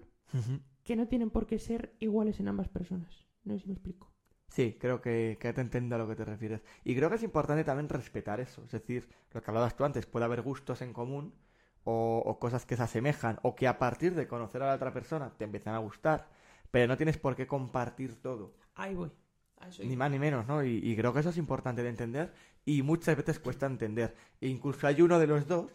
que 0.84 0.96
no 0.96 1.08
tienen 1.08 1.30
por 1.30 1.48
qué 1.48 1.58
ser 1.60 1.96
iguales 2.00 2.40
en 2.40 2.48
ambas 2.48 2.70
personas. 2.70 3.26
No 3.44 3.54
sé 3.54 3.62
si 3.62 3.68
me 3.68 3.74
explico. 3.74 4.12
Sí, 4.50 4.78
creo 4.80 5.02
que, 5.02 5.38
que 5.40 5.54
te 5.54 5.62
entiendo 5.62 5.96
a 5.96 6.00
lo 6.00 6.08
que 6.08 6.16
te 6.16 6.26
refieres. 6.26 6.64
Y 6.84 6.96
creo 6.96 7.10
que 7.10 7.16
es 7.18 7.24
importante 7.24 7.64
también 7.64 7.90
respetar 7.90 8.40
eso. 8.40 8.64
Es 8.64 8.72
decir, 8.72 9.10
lo 9.32 9.42
que 9.42 9.52
hablabas 9.52 9.76
tú 9.76 9.84
antes, 9.86 10.06
puede 10.06 10.26
haber 10.26 10.42
gustos 10.42 10.82
en 10.82 10.94
común 10.94 11.34
o, 11.84 12.22
o 12.26 12.40
cosas 12.40 12.66
que 12.66 12.78
se 12.78 12.84
asemejan 12.84 13.40
o 13.44 13.56
que 13.56 13.68
a 13.68 13.78
partir 13.80 14.16
de 14.16 14.28
conocer 14.28 14.62
a 14.64 14.68
la 14.68 14.76
otra 14.76 14.94
persona 14.94 15.34
te 15.38 15.44
empiezan 15.46 15.76
a 15.76 15.80
gustar, 15.80 16.30
pero 16.72 16.88
no 16.88 16.98
tienes 16.98 17.18
por 17.18 17.36
qué 17.36 17.48
compartir 17.48 18.22
todo. 18.22 18.56
Ahí 18.76 18.96
voy. 18.96 19.12
Ni 19.80 19.96
más 19.96 20.12
ni 20.12 20.20
menos, 20.20 20.48
¿no? 20.48 20.64
Y, 20.64 20.78
y 20.84 20.96
creo 20.96 21.14
que 21.14 21.20
eso 21.20 21.30
es 21.30 21.38
importante 21.38 21.84
de 21.84 21.90
entender 21.90 22.34
y 22.66 22.82
muchas 22.84 23.16
veces 23.18 23.40
cuesta 23.40 23.66
entender. 23.66 24.16
E 24.42 24.48
incluso 24.48 24.88
hay 24.88 25.02
uno 25.02 25.20
de 25.20 25.28
los 25.28 25.48
dos, 25.48 25.72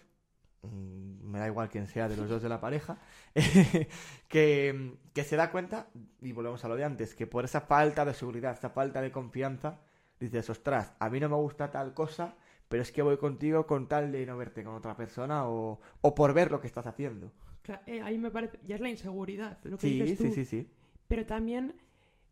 mm, 0.63 1.31
me 1.31 1.39
da 1.39 1.47
igual 1.49 1.69
quién 1.71 1.87
sea 1.89 2.09
de 2.09 2.17
los 2.17 2.29
dos 2.29 2.43
de 2.43 2.49
la 2.49 2.61
pareja, 2.61 2.99
que, 4.29 4.95
que 5.13 5.25
se 5.25 5.37
da 5.37 5.51
cuenta, 5.51 5.89
y 6.21 6.33
volvemos 6.33 6.65
a 6.65 6.69
lo 6.69 6.77
de 6.77 6.85
antes, 6.85 7.15
que 7.15 7.27
por 7.27 7.45
esa 7.45 7.61
falta 7.63 8.05
de 8.05 8.15
seguridad, 8.15 8.53
esa 8.53 8.71
falta 8.71 9.01
de 9.01 9.11
confianza, 9.13 9.81
dices, 10.21 10.49
ostras, 10.51 10.93
a 10.99 11.11
mí 11.11 11.21
no 11.21 11.29
me 11.29 11.37
gusta 11.37 11.71
tal 11.71 11.95
cosa, 11.95 12.35
pero 12.69 12.83
es 12.83 12.93
que 12.93 13.03
voy 13.03 13.17
contigo 13.19 13.67
con 13.67 13.89
tal 13.89 14.13
de 14.13 14.25
no 14.27 14.37
verte 14.37 14.65
con 14.65 14.75
otra 14.75 14.97
persona 14.97 15.47
o, 15.49 15.81
o 16.01 16.15
por 16.15 16.33
ver 16.35 16.51
lo 16.51 16.61
que 16.61 16.67
estás 16.67 16.87
haciendo. 16.87 17.31
Cla- 17.65 17.83
eh, 17.87 18.01
ahí 18.03 18.19
me 18.19 18.31
parece, 18.31 18.59
ya 18.67 18.75
es 18.77 18.81
la 18.81 18.89
inseguridad, 18.91 19.59
lo 19.65 19.79
que 19.79 19.87
Sí, 19.89 20.01
dices 20.01 20.19
tú. 20.19 20.25
sí, 20.25 20.31
sí, 20.31 20.45
sí. 20.45 20.69
Pero 21.09 21.27
también, 21.27 21.75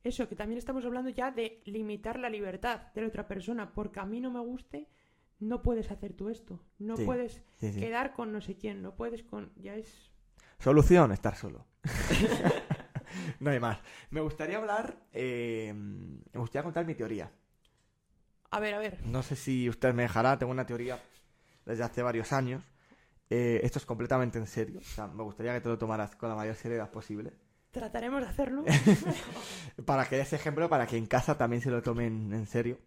eso, 0.03 0.29
que 0.29 0.37
también 0.37 0.59
estamos 0.59 0.85
hablando 0.85 1.11
ya 1.11 1.31
de 1.31 1.63
limitar 1.67 2.19
la 2.19 2.31
libertad 2.31 2.93
de 2.95 3.03
la 3.03 3.09
otra 3.09 3.29
persona, 3.29 3.73
porque 3.73 4.01
a 4.01 4.07
mí 4.07 4.21
no 4.21 4.31
me 4.31 4.41
guste, 4.41 4.89
no 5.39 5.63
puedes 5.63 5.91
hacer 5.91 6.13
tú 6.15 6.29
esto, 6.29 6.61
no 6.79 6.97
Sí, 6.97 7.05
puedes 7.05 7.43
sí, 7.59 7.73
sí. 7.73 7.81
quedar 7.81 8.13
con 8.15 8.33
no 8.33 8.41
sé 8.41 8.57
quién, 8.57 8.83
no 8.83 8.95
puedes 8.95 9.23
con... 9.23 9.53
Ya 9.57 9.75
es... 9.77 10.11
Solución, 10.59 11.13
estar 11.13 11.37
solo. 11.37 11.67
no 13.41 13.51
hay 13.51 13.61
más. 13.61 13.79
Me 14.11 14.21
gustaría 14.21 14.59
hablar, 14.59 14.97
eh, 15.13 15.73
me 15.75 16.41
gustaría 16.41 16.65
contar 16.65 16.85
mi 16.87 16.95
teoría. 16.95 17.31
A 18.51 18.61
ver, 18.61 18.75
a 18.75 18.79
ver, 18.79 19.07
No 19.07 19.23
sé 19.23 19.37
si 19.37 19.69
usted 19.69 19.95
me 19.95 20.03
dejará, 20.03 20.39
tengo 20.39 20.53
una 20.53 20.67
teoría 20.67 20.99
desde 21.65 21.85
hace 21.85 22.03
varios 22.03 22.33
años. 22.33 22.63
Eh, 23.31 23.61
esto 23.63 23.79
es 23.79 23.87
completamente 23.87 24.39
en 24.39 24.47
serio. 24.47 24.81
O 24.81 24.83
sea, 24.83 25.07
me 25.07 25.23
gustaría 25.23 25.55
que 25.55 25.61
te 25.61 25.69
lo 25.69 25.79
tomaras 25.79 26.17
con 26.17 26.29
la 26.29 26.35
mayor 26.35 26.57
seriedad 26.57 26.91
posible. 26.91 27.33
Trataremos 27.71 28.21
de 28.21 28.27
hacerlo. 28.29 28.65
Para 29.85 30.07
que 30.09 30.21
ese 30.21 30.37
ejemplo, 30.37 30.69
para 30.69 30.87
que 30.87 30.97
en 30.97 31.07
casa 31.07 31.39
también 31.39 31.63
se 31.63 31.71
lo 31.71 31.83
tomen 31.83 32.33
en 32.33 32.47
serio. 32.47 32.79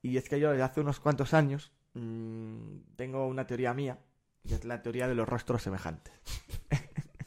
Y 0.00 0.16
es 0.16 0.28
que 0.28 0.40
yo 0.40 0.50
desde 0.50 0.62
hace 0.64 0.80
unos 0.80 1.00
cuantos 1.00 1.34
años 1.34 1.72
mm, 1.94 2.78
tengo 2.96 3.26
una 3.26 3.46
teoría 3.46 3.74
mía, 3.74 3.98
y 4.44 4.54
es 4.54 4.64
la 4.64 4.82
teoría 4.82 5.06
de 5.08 5.14
los 5.14 5.28
rostros 5.28 5.62
semejantes. 5.62 6.12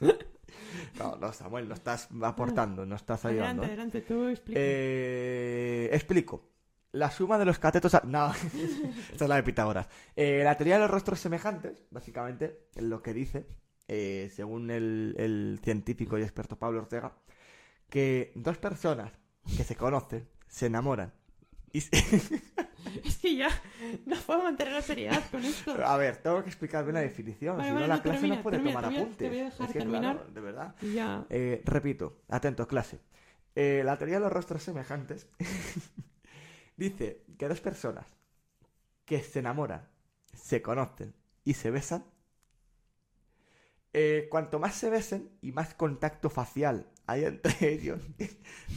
no, 0.98 1.16
no, 1.16 1.32
Samuel, 1.32 1.68
no 1.68 1.74
estás 1.74 2.08
aportando, 2.22 2.84
no 2.86 2.96
estás 2.96 3.24
ayudando. 3.24 3.62
adelante, 3.62 3.98
¿eh? 3.98 4.00
adelante, 4.00 4.00
tú 4.02 4.28
explica. 4.28 4.60
Eh, 4.62 5.88
explico. 5.92 6.50
La 6.92 7.10
suma 7.10 7.38
de 7.38 7.44
los 7.44 7.58
catetos... 7.58 7.94
a- 7.94 8.02
No, 8.06 8.32
esta 9.12 9.24
es 9.24 9.28
la 9.28 9.36
de 9.36 9.42
Pitágoras. 9.42 9.88
Eh, 10.14 10.40
la 10.44 10.56
teoría 10.56 10.74
de 10.76 10.80
los 10.82 10.90
rostros 10.90 11.20
semejantes, 11.20 11.82
básicamente, 11.90 12.68
lo 12.76 13.02
que 13.02 13.12
dice, 13.12 13.46
eh, 13.88 14.30
según 14.34 14.70
el, 14.70 15.14
el 15.18 15.60
científico 15.62 16.18
y 16.18 16.22
experto 16.22 16.58
Pablo 16.58 16.80
Ortega, 16.80 17.16
que 17.88 18.32
dos 18.34 18.58
personas 18.58 19.12
que 19.56 19.64
se 19.64 19.76
conocen, 19.76 20.28
se 20.48 20.66
enamoran. 20.66 21.12
Y 21.72 21.80
se- 21.82 21.90
Es 23.04 23.18
que 23.18 23.34
ya 23.36 23.48
no 24.06 24.16
puedo 24.20 24.42
mantener 24.44 24.72
la 24.74 24.82
seriedad 24.82 25.22
con 25.30 25.44
esto. 25.44 25.72
A 25.84 25.96
ver, 25.96 26.16
tengo 26.18 26.42
que 26.42 26.48
explicar 26.48 26.84
bien 26.84 26.94
la 26.94 27.00
definición, 27.00 27.56
Vale, 27.58 27.68
si 27.70 27.74
no 27.74 27.86
la 27.86 28.00
clase 28.02 28.18
termina, 28.20 28.36
no 28.36 28.42
puede 28.42 28.56
termina, 28.58 28.76
tomar 28.80 28.92
apuntes. 28.94 29.18
te 29.18 29.28
voy 29.28 29.38
a 29.40 29.44
dejar 29.44 29.66
Es 29.66 29.72
que, 29.72 29.78
terminar. 29.80 30.16
claro, 30.16 30.30
de 30.32 30.40
verdad. 30.40 30.74
Ya... 30.94 31.26
Eh, 31.28 31.62
repito, 31.64 32.22
atento, 32.28 32.66
clase. 32.68 33.00
Eh, 33.56 33.82
la 33.84 33.98
teoría 33.98 34.16
de 34.16 34.20
los 34.24 34.32
rostros 34.32 34.62
semejantes 34.62 35.26
dice 36.76 37.24
que 37.38 37.48
dos 37.48 37.60
personas 37.60 38.06
que 39.04 39.20
se 39.22 39.40
enamoran, 39.40 39.88
se 40.34 40.62
conocen 40.62 41.14
y 41.44 41.54
se 41.54 41.70
besan, 41.70 42.04
eh, 43.98 44.28
cuanto 44.28 44.58
más 44.58 44.74
se 44.74 44.90
besen 44.90 45.30
y 45.40 45.52
más 45.52 45.72
contacto 45.72 46.28
facial 46.28 46.86
hay 47.06 47.24
entre 47.24 47.54
ellos, 47.72 48.02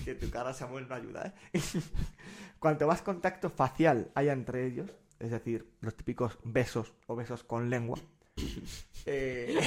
que 0.06 0.16
tu 0.16 0.30
cara 0.30 0.54
Samuel 0.54 0.88
no 0.88 0.96
ayuda, 0.96 1.36
¿eh? 1.52 1.60
cuanto 2.60 2.88
más 2.88 3.02
contacto 3.02 3.50
facial 3.50 4.12
haya 4.16 4.32
entre 4.32 4.66
ellos, 4.66 4.90
es 5.20 5.32
decir, 5.32 5.70
los 5.82 5.94
típicos 5.98 6.40
besos 6.46 6.94
o 7.08 7.18
besos 7.18 7.44
con 7.44 7.70
lengua, 7.70 8.00
eh, 9.06 9.60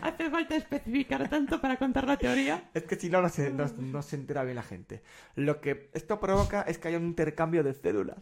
Hace 0.00 0.30
falta 0.30 0.54
especificar 0.54 1.28
tanto 1.28 1.60
para 1.60 1.76
contar 1.76 2.06
la 2.06 2.16
teoría. 2.16 2.70
Es 2.72 2.84
que 2.84 2.94
si 2.94 3.10
no, 3.10 3.20
no 3.20 3.28
se, 3.28 3.50
no, 3.50 3.66
no 3.66 4.00
se 4.00 4.14
entera 4.14 4.44
bien 4.44 4.54
la 4.54 4.62
gente. 4.62 5.02
Lo 5.34 5.60
que 5.60 5.90
esto 5.94 6.20
provoca 6.20 6.62
es 6.62 6.78
que 6.78 6.86
haya 6.86 6.98
un 6.98 7.06
intercambio 7.06 7.64
de 7.64 7.74
células. 7.74 8.18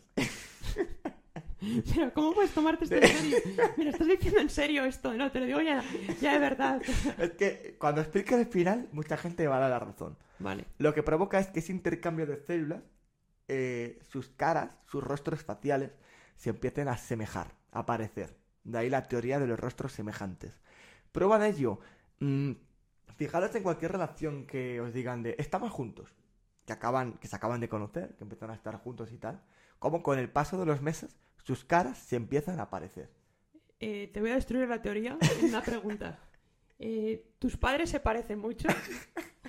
Pero 1.94 2.12
¿cómo 2.12 2.34
puedes 2.34 2.52
tomarte 2.52 2.84
esto 2.84 2.96
en 2.96 3.06
serio? 3.06 3.38
Mira, 3.76 3.90
estás 3.90 4.06
diciendo 4.06 4.40
en 4.40 4.50
serio 4.50 4.84
esto, 4.84 5.14
no, 5.14 5.30
te 5.30 5.40
lo 5.40 5.46
digo 5.46 5.60
ya, 5.60 5.82
ya 6.20 6.32
de 6.32 6.38
verdad. 6.38 6.82
Es 7.18 7.32
que 7.32 7.76
cuando 7.78 8.00
explique 8.00 8.34
el 8.34 8.46
final, 8.46 8.88
mucha 8.92 9.16
gente 9.16 9.46
va 9.46 9.56
a 9.56 9.60
dar 9.60 9.70
la 9.70 9.78
razón. 9.78 10.16
Vale. 10.38 10.66
Lo 10.78 10.92
que 10.92 11.02
provoca 11.02 11.38
es 11.38 11.48
que 11.48 11.60
ese 11.60 11.72
intercambio 11.72 12.26
de 12.26 12.36
células, 12.36 12.82
eh, 13.48 14.00
sus 14.08 14.28
caras, 14.28 14.70
sus 14.86 15.04
rostros 15.04 15.42
faciales, 15.44 15.92
se 16.36 16.50
empiecen 16.50 16.88
a 16.88 16.92
asemejar, 16.92 17.54
a 17.70 17.86
parecer. 17.86 18.36
De 18.64 18.78
ahí 18.78 18.90
la 18.90 19.06
teoría 19.06 19.38
de 19.38 19.46
los 19.46 19.58
rostros 19.58 19.92
semejantes. 19.92 20.60
Prueba 21.12 21.38
de 21.38 21.48
ello. 21.48 21.78
mm, 22.20 22.52
fijaros 23.16 23.54
en 23.54 23.62
cualquier 23.62 23.92
relación 23.92 24.46
que 24.46 24.80
os 24.80 24.92
digan 24.92 25.22
de 25.22 25.36
estamos 25.38 25.70
juntos, 25.70 26.12
que 26.66 26.72
acaban, 26.72 27.14
que 27.14 27.28
se 27.28 27.36
acaban 27.36 27.60
de 27.60 27.68
conocer, 27.68 28.16
que 28.16 28.24
empiezan 28.24 28.50
a 28.50 28.54
estar 28.54 28.76
juntos 28.76 29.12
y 29.12 29.18
tal, 29.18 29.42
como 29.78 30.02
con 30.02 30.18
el 30.18 30.30
paso 30.30 30.58
de 30.58 30.66
los 30.66 30.80
meses 30.82 31.16
sus 31.42 31.64
caras 31.64 31.98
se 31.98 32.16
empiezan 32.16 32.60
a 32.60 32.70
parecer. 32.70 33.10
Eh, 33.80 34.10
te 34.12 34.20
voy 34.20 34.30
a 34.30 34.36
destruir 34.36 34.68
la 34.68 34.80
teoría 34.80 35.18
en 35.20 35.46
una 35.46 35.62
pregunta. 35.62 36.18
Eh, 36.78 37.32
¿Tus 37.38 37.56
padres 37.56 37.90
se 37.90 38.00
parecen 38.00 38.38
mucho? 38.38 38.68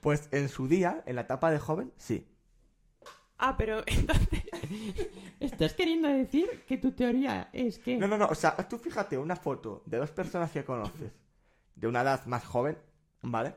Pues 0.00 0.28
en 0.30 0.48
su 0.48 0.68
día, 0.68 1.02
en 1.06 1.16
la 1.16 1.22
etapa 1.22 1.50
de 1.50 1.58
joven, 1.58 1.92
sí. 1.96 2.28
Ah, 3.38 3.56
pero 3.56 3.82
entonces... 3.86 4.44
¿Estás 5.40 5.74
queriendo 5.74 6.06
decir 6.06 6.64
que 6.68 6.76
tu 6.76 6.92
teoría 6.92 7.50
es 7.52 7.78
que... 7.78 7.96
No, 7.96 8.06
no, 8.06 8.16
no, 8.16 8.26
o 8.26 8.34
sea, 8.34 8.54
tú 8.68 8.78
fíjate 8.78 9.18
una 9.18 9.34
foto 9.34 9.82
de 9.86 9.96
dos 9.96 10.12
personas 10.12 10.52
que 10.52 10.64
conoces, 10.64 11.12
de 11.74 11.88
una 11.88 12.02
edad 12.02 12.24
más 12.26 12.44
joven, 12.44 12.78
¿vale? 13.22 13.54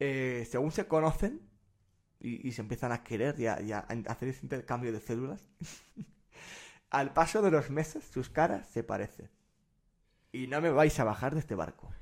Eh, 0.00 0.46
según 0.50 0.72
se 0.72 0.86
conocen 0.86 1.42
y, 2.18 2.48
y 2.48 2.52
se 2.52 2.62
empiezan 2.62 2.92
a 2.92 3.04
querer 3.04 3.38
y 3.38 3.46
a, 3.46 3.60
y 3.60 3.72
a 3.72 3.80
hacer 4.06 4.28
ese 4.28 4.40
intercambio 4.42 4.90
de 4.90 5.00
células, 5.00 5.46
al 6.94 7.12
paso 7.12 7.42
de 7.42 7.50
los 7.50 7.70
meses 7.70 8.04
sus 8.04 8.30
caras 8.30 8.68
se 8.68 8.84
parecen. 8.84 9.28
Y 10.32 10.46
no 10.46 10.60
me 10.60 10.70
vais 10.70 10.98
a 11.00 11.04
bajar 11.04 11.34
de 11.34 11.40
este 11.40 11.54
barco. 11.54 11.92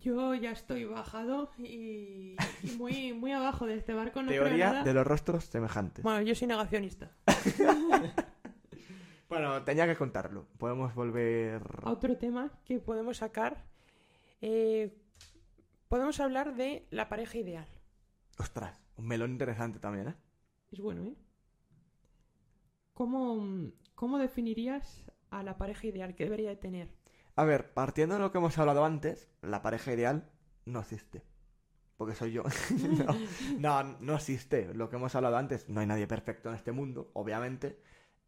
Yo 0.00 0.34
ya 0.34 0.50
estoy 0.50 0.84
bajado 0.84 1.50
y, 1.58 2.36
y 2.62 2.70
muy, 2.76 3.12
muy 3.12 3.32
abajo 3.32 3.66
de 3.66 3.76
este 3.76 3.94
barco, 3.94 4.22
no 4.22 4.28
creo 4.28 4.44
Teoría 4.44 4.70
nada. 4.70 4.84
de 4.84 4.94
los 4.94 5.06
rostros 5.06 5.44
semejantes. 5.44 6.02
Bueno, 6.04 6.22
yo 6.22 6.34
soy 6.34 6.48
negacionista. 6.48 7.10
Bueno, 9.30 9.62
tenía 9.62 9.86
que 9.86 9.94
contarlo. 9.94 10.48
Podemos 10.58 10.92
volver... 10.92 11.62
Otro 11.84 12.16
tema 12.18 12.50
que 12.64 12.80
podemos 12.80 13.18
sacar, 13.18 13.64
eh, 14.40 14.92
podemos 15.86 16.18
hablar 16.18 16.56
de 16.56 16.88
la 16.90 17.08
pareja 17.08 17.38
ideal. 17.38 17.68
Ostras, 18.38 18.76
un 18.96 19.06
melón 19.06 19.30
interesante 19.30 19.78
también, 19.78 20.08
¿eh? 20.08 20.14
Es 20.72 20.80
bueno, 20.80 21.04
¿eh? 21.04 21.14
¿Cómo, 22.92 23.70
cómo 24.00 24.16
definirías 24.16 25.04
a 25.28 25.42
la 25.42 25.58
pareja 25.58 25.88
ideal 25.88 26.14
que 26.14 26.24
debería 26.24 26.48
de 26.48 26.56
tener? 26.56 26.88
A 27.36 27.44
ver, 27.44 27.74
partiendo 27.74 28.14
de 28.14 28.22
lo 28.22 28.32
que 28.32 28.38
hemos 28.38 28.56
hablado 28.56 28.82
antes, 28.82 29.28
la 29.42 29.60
pareja 29.60 29.92
ideal 29.92 30.30
no 30.64 30.80
existe. 30.80 31.22
Porque 31.98 32.14
soy 32.14 32.32
yo. 32.32 32.44
no, 33.58 33.82
no, 34.00 34.14
existe. 34.14 34.72
Lo 34.72 34.88
que 34.88 34.96
hemos 34.96 35.14
hablado 35.14 35.36
antes, 35.36 35.68
no 35.68 35.80
hay 35.80 35.86
nadie 35.86 36.06
perfecto 36.06 36.48
en 36.48 36.54
este 36.54 36.72
mundo, 36.72 37.10
obviamente. 37.12 37.78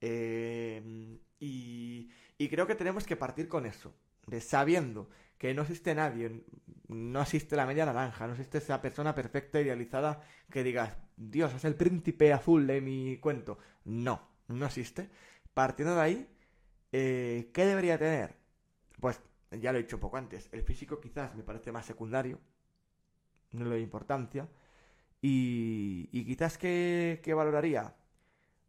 Eh, 0.03 1.19
y, 1.41 2.11
y 2.37 2.49
creo 2.51 2.67
que 2.67 2.75
tenemos 2.75 3.07
que 3.07 3.17
partir 3.17 3.49
con 3.49 3.65
eso. 3.65 3.95
De 4.27 4.43
sabiendo 4.43 5.09
que 5.39 5.55
no 5.55 5.63
existe 5.63 5.95
nadie, 5.95 6.45
no 6.89 7.23
existe 7.23 7.57
la 7.57 7.65
media 7.65 7.87
naranja, 7.87 8.27
no 8.27 8.35
existe 8.35 8.59
esa 8.59 8.83
persona 8.83 9.15
perfecta, 9.15 9.59
idealizada, 9.59 10.21
que 10.51 10.63
digas, 10.63 10.99
Dios, 11.17 11.55
es 11.55 11.65
el 11.65 11.77
príncipe 11.77 12.31
azul 12.31 12.67
de 12.67 12.83
mi 12.83 13.17
cuento. 13.17 13.57
No, 13.87 14.29
no 14.49 14.67
existe. 14.67 15.09
Partiendo 15.55 15.95
de 15.97 16.01
ahí, 16.03 16.29
eh, 16.93 17.51
¿qué 17.55 17.67
debería 17.67 17.99
tener? 17.99 18.37
Pues 19.01 19.21
ya 19.53 19.73
lo 19.73 19.79
he 19.79 19.83
dicho 19.83 19.97
un 19.97 20.01
poco 20.03 20.17
antes. 20.19 20.49
El 20.53 20.63
físico 20.65 21.01
quizás 21.01 21.35
me 21.37 21.43
parece 21.45 21.73
más 21.73 21.87
secundario. 21.87 22.41
No 23.53 23.65
le 23.65 23.71
doy 23.71 23.83
importancia. 23.83 24.49
Y, 25.23 26.09
y 26.13 26.25
quizás 26.27 26.59
que, 26.59 27.21
que 27.25 27.35
valoraría. 27.35 27.97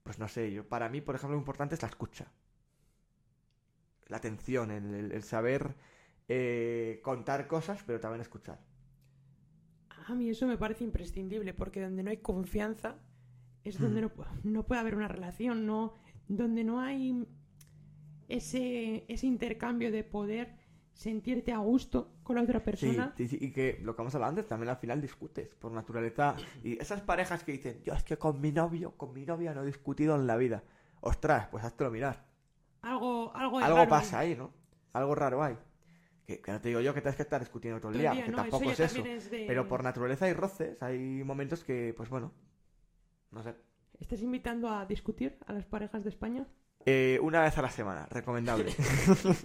pues 0.04 0.20
no 0.20 0.28
sé, 0.30 0.52
yo 0.54 0.68
para 0.70 0.90
mí, 0.90 1.02
por 1.02 1.16
ejemplo, 1.16 1.36
lo 1.38 1.42
importante 1.42 1.76
es 1.76 1.82
la 1.84 1.90
escucha. 1.90 2.32
La 4.08 4.16
atención, 4.18 4.72
el, 4.72 4.94
el- 4.94 5.12
el 5.12 5.24
saber 5.24 5.76
eh, 6.30 7.02
contar 7.04 7.48
cosas, 7.48 7.84
pero 7.86 8.00
también 8.00 8.22
escuchar. 8.22 8.60
A 10.08 10.14
mí 10.16 10.30
eso 10.30 10.46
me 10.48 10.58
parece 10.58 10.84
imprescindible, 10.84 11.54
porque 11.54 11.82
donde 11.82 12.04
no 12.04 12.10
hay 12.10 12.18
confianza 12.18 12.98
es 13.64 13.80
donde 13.80 14.02
Mm. 14.02 14.10
no 14.44 14.64
puede 14.68 14.82
haber 14.82 14.96
una 14.96 15.08
relación, 15.08 15.66
no, 15.66 15.94
donde 16.28 16.64
no 16.64 16.80
hay 16.80 17.26
ese, 18.30 19.06
ese 19.08 19.28
intercambio 19.28 19.92
de 19.92 20.04
poder 20.04 20.56
sentirte 20.94 21.52
a 21.52 21.58
gusto 21.58 22.14
con 22.24 22.36
la 22.36 22.44
otra 22.44 22.64
persona. 22.64 23.14
sí, 23.18 23.28
sí, 23.28 23.38
y 23.42 23.52
que 23.52 23.80
lo 23.82 23.96
que 23.96 24.02
hemos 24.02 24.14
hablado 24.16 24.30
antes, 24.30 24.48
también 24.48 24.70
al 24.70 24.78
final 24.78 25.02
discutes 25.02 25.56
por 25.56 25.72
naturaleza. 25.72 26.36
Y 26.64 26.80
esas 26.80 27.02
parejas 27.02 27.44
que 27.44 27.52
dicen, 27.52 27.82
yo 27.84 27.94
es 27.94 28.04
que 28.04 28.18
con 28.18 28.40
mi 28.42 28.52
novio, 28.52 28.96
con 28.96 29.14
mi 29.14 29.26
novia 29.26 29.54
no 29.54 29.64
he 29.64 29.66
discutido 29.66 30.16
en 30.16 30.28
la 30.28 30.38
vida. 30.38 30.64
Ostras, 31.02 31.48
pues 31.48 31.64
háztelo 31.64 31.90
mirar. 31.92 32.26
Algo, 32.82 33.36
algo, 33.36 33.58
hay 33.58 33.66
Algo 33.66 33.78
raro 33.78 33.90
pasa 33.90 34.20
ahí, 34.20 34.36
¿no? 34.36 34.54
Algo 34.94 35.16
raro 35.16 35.44
hay. 35.44 35.58
Que, 36.26 36.40
que 36.42 36.52
no 36.52 36.62
te 36.62 36.70
digo 36.70 36.80
yo 36.80 36.94
que 36.94 37.02
tienes 37.02 37.18
que 37.18 37.24
estar 37.24 37.42
discutiendo 37.42 37.82
todo 37.82 37.92
el 37.92 37.98
día, 37.98 38.12
día, 38.12 38.26
que 38.26 38.32
no, 38.32 38.38
tampoco 38.38 38.72
eso 38.72 38.84
es 38.84 38.92
eso. 38.92 39.04
es 39.06 39.30
de- 39.32 39.46
Pero 39.48 39.68
por 39.68 39.84
naturaleza 39.84 40.26
hay 40.26 40.34
roces, 40.34 40.82
hay 40.82 41.24
momentos 41.24 41.64
que, 41.64 41.94
pues 41.98 42.10
bueno, 42.10 42.32
no 43.32 43.44
sé. 43.44 43.56
¿Estás 44.04 44.22
invitando 44.22 44.68
a 44.68 44.86
discutir 44.86 45.38
a 45.48 45.54
las 45.54 45.66
parejas 45.66 46.04
de 46.04 46.10
España? 46.10 46.46
Eh, 46.86 47.18
una 47.22 47.42
vez 47.42 47.58
a 47.58 47.62
la 47.62 47.70
semana, 47.70 48.06
recomendable. 48.12 48.70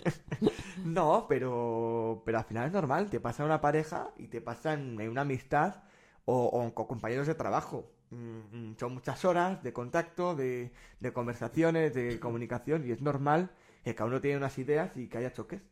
no, 0.84 1.26
pero, 1.28 2.24
pero 2.26 2.38
al 2.38 2.44
final 2.44 2.66
es 2.66 2.72
normal, 2.72 3.08
te 3.08 3.20
pasa 3.20 3.44
una 3.44 3.60
pareja 3.60 4.10
y 4.16 4.26
te 4.26 4.40
pasa 4.40 4.72
en, 4.72 5.00
una 5.08 5.20
amistad 5.20 5.84
o, 6.24 6.46
o 6.46 6.74
con 6.74 6.86
compañeros 6.88 7.28
de 7.28 7.36
trabajo. 7.36 7.92
Mm, 8.10 8.70
mm, 8.70 8.76
Son 8.80 8.94
muchas 8.94 9.24
horas 9.24 9.62
de 9.62 9.72
contacto, 9.72 10.34
de, 10.34 10.72
de 10.98 11.12
conversaciones, 11.12 11.94
de 11.94 12.18
comunicación 12.18 12.84
y 12.84 12.90
es 12.90 13.00
normal 13.00 13.52
que 13.84 13.94
cada 13.94 14.10
uno 14.10 14.20
tiene 14.20 14.38
unas 14.38 14.58
ideas 14.58 14.96
y 14.96 15.06
que 15.06 15.18
haya 15.18 15.32
choques. 15.32 15.62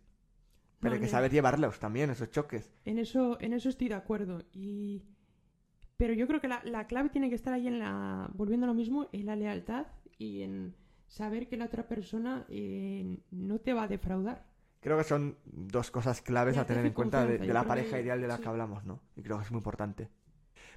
Pero 0.79 0.95
hay 0.95 1.01
que 1.01 1.09
saber 1.09 1.33
llevarlos 1.33 1.81
también, 1.81 2.11
esos 2.11 2.31
choques. 2.31 2.71
En 2.85 3.01
eso, 3.01 3.37
en 3.41 3.53
eso 3.53 3.69
estoy 3.69 3.89
de 3.89 3.97
acuerdo. 3.97 4.45
Y... 4.53 5.03
Pero 5.97 6.13
yo 6.13 6.27
creo 6.27 6.41
que 6.41 6.49
la, 6.49 6.63
la 6.65 6.87
clave 6.87 7.09
tiene 7.09 7.29
que 7.29 7.35
estar 7.35 7.55
ahí 7.55 7.67
en 7.69 7.79
la. 7.79 8.29
volviendo 8.35 8.67
a 8.67 8.69
lo 8.69 8.75
mismo, 8.75 9.09
en 9.13 9.27
la 9.27 9.37
lealtad 9.37 9.87
y 10.19 10.43
en 10.43 10.75
saber 11.07 11.49
que 11.49 11.57
la 11.57 11.67
otra 11.67 11.89
persona 11.89 12.45
eh, 12.49 13.19
no 13.31 13.59
te 13.61 13.73
va 13.73 13.85
a 13.85 13.89
defraudar. 13.89 14.45
Creo 14.81 14.99
que 14.99 15.05
son 15.05 15.37
dos 15.45 15.91
cosas 15.91 16.21
claves 16.21 16.59
a 16.59 16.67
tener 16.67 16.85
en 16.87 16.93
cuenta 16.93 17.25
de, 17.27 17.39
la 17.47 17.65
pareja 17.65 17.97
que- 17.97 18.03
ideal 18.03 18.21
de 18.21 18.29
la 18.29 18.37
sí. 18.37 18.43
que 18.43 18.49
hablamos, 18.49 18.85
¿no? 18.85 19.01
Y 19.17 19.23
creo 19.23 19.39
que 19.39 19.45
es 19.45 19.51
muy 19.51 19.59
importante. 19.59 20.09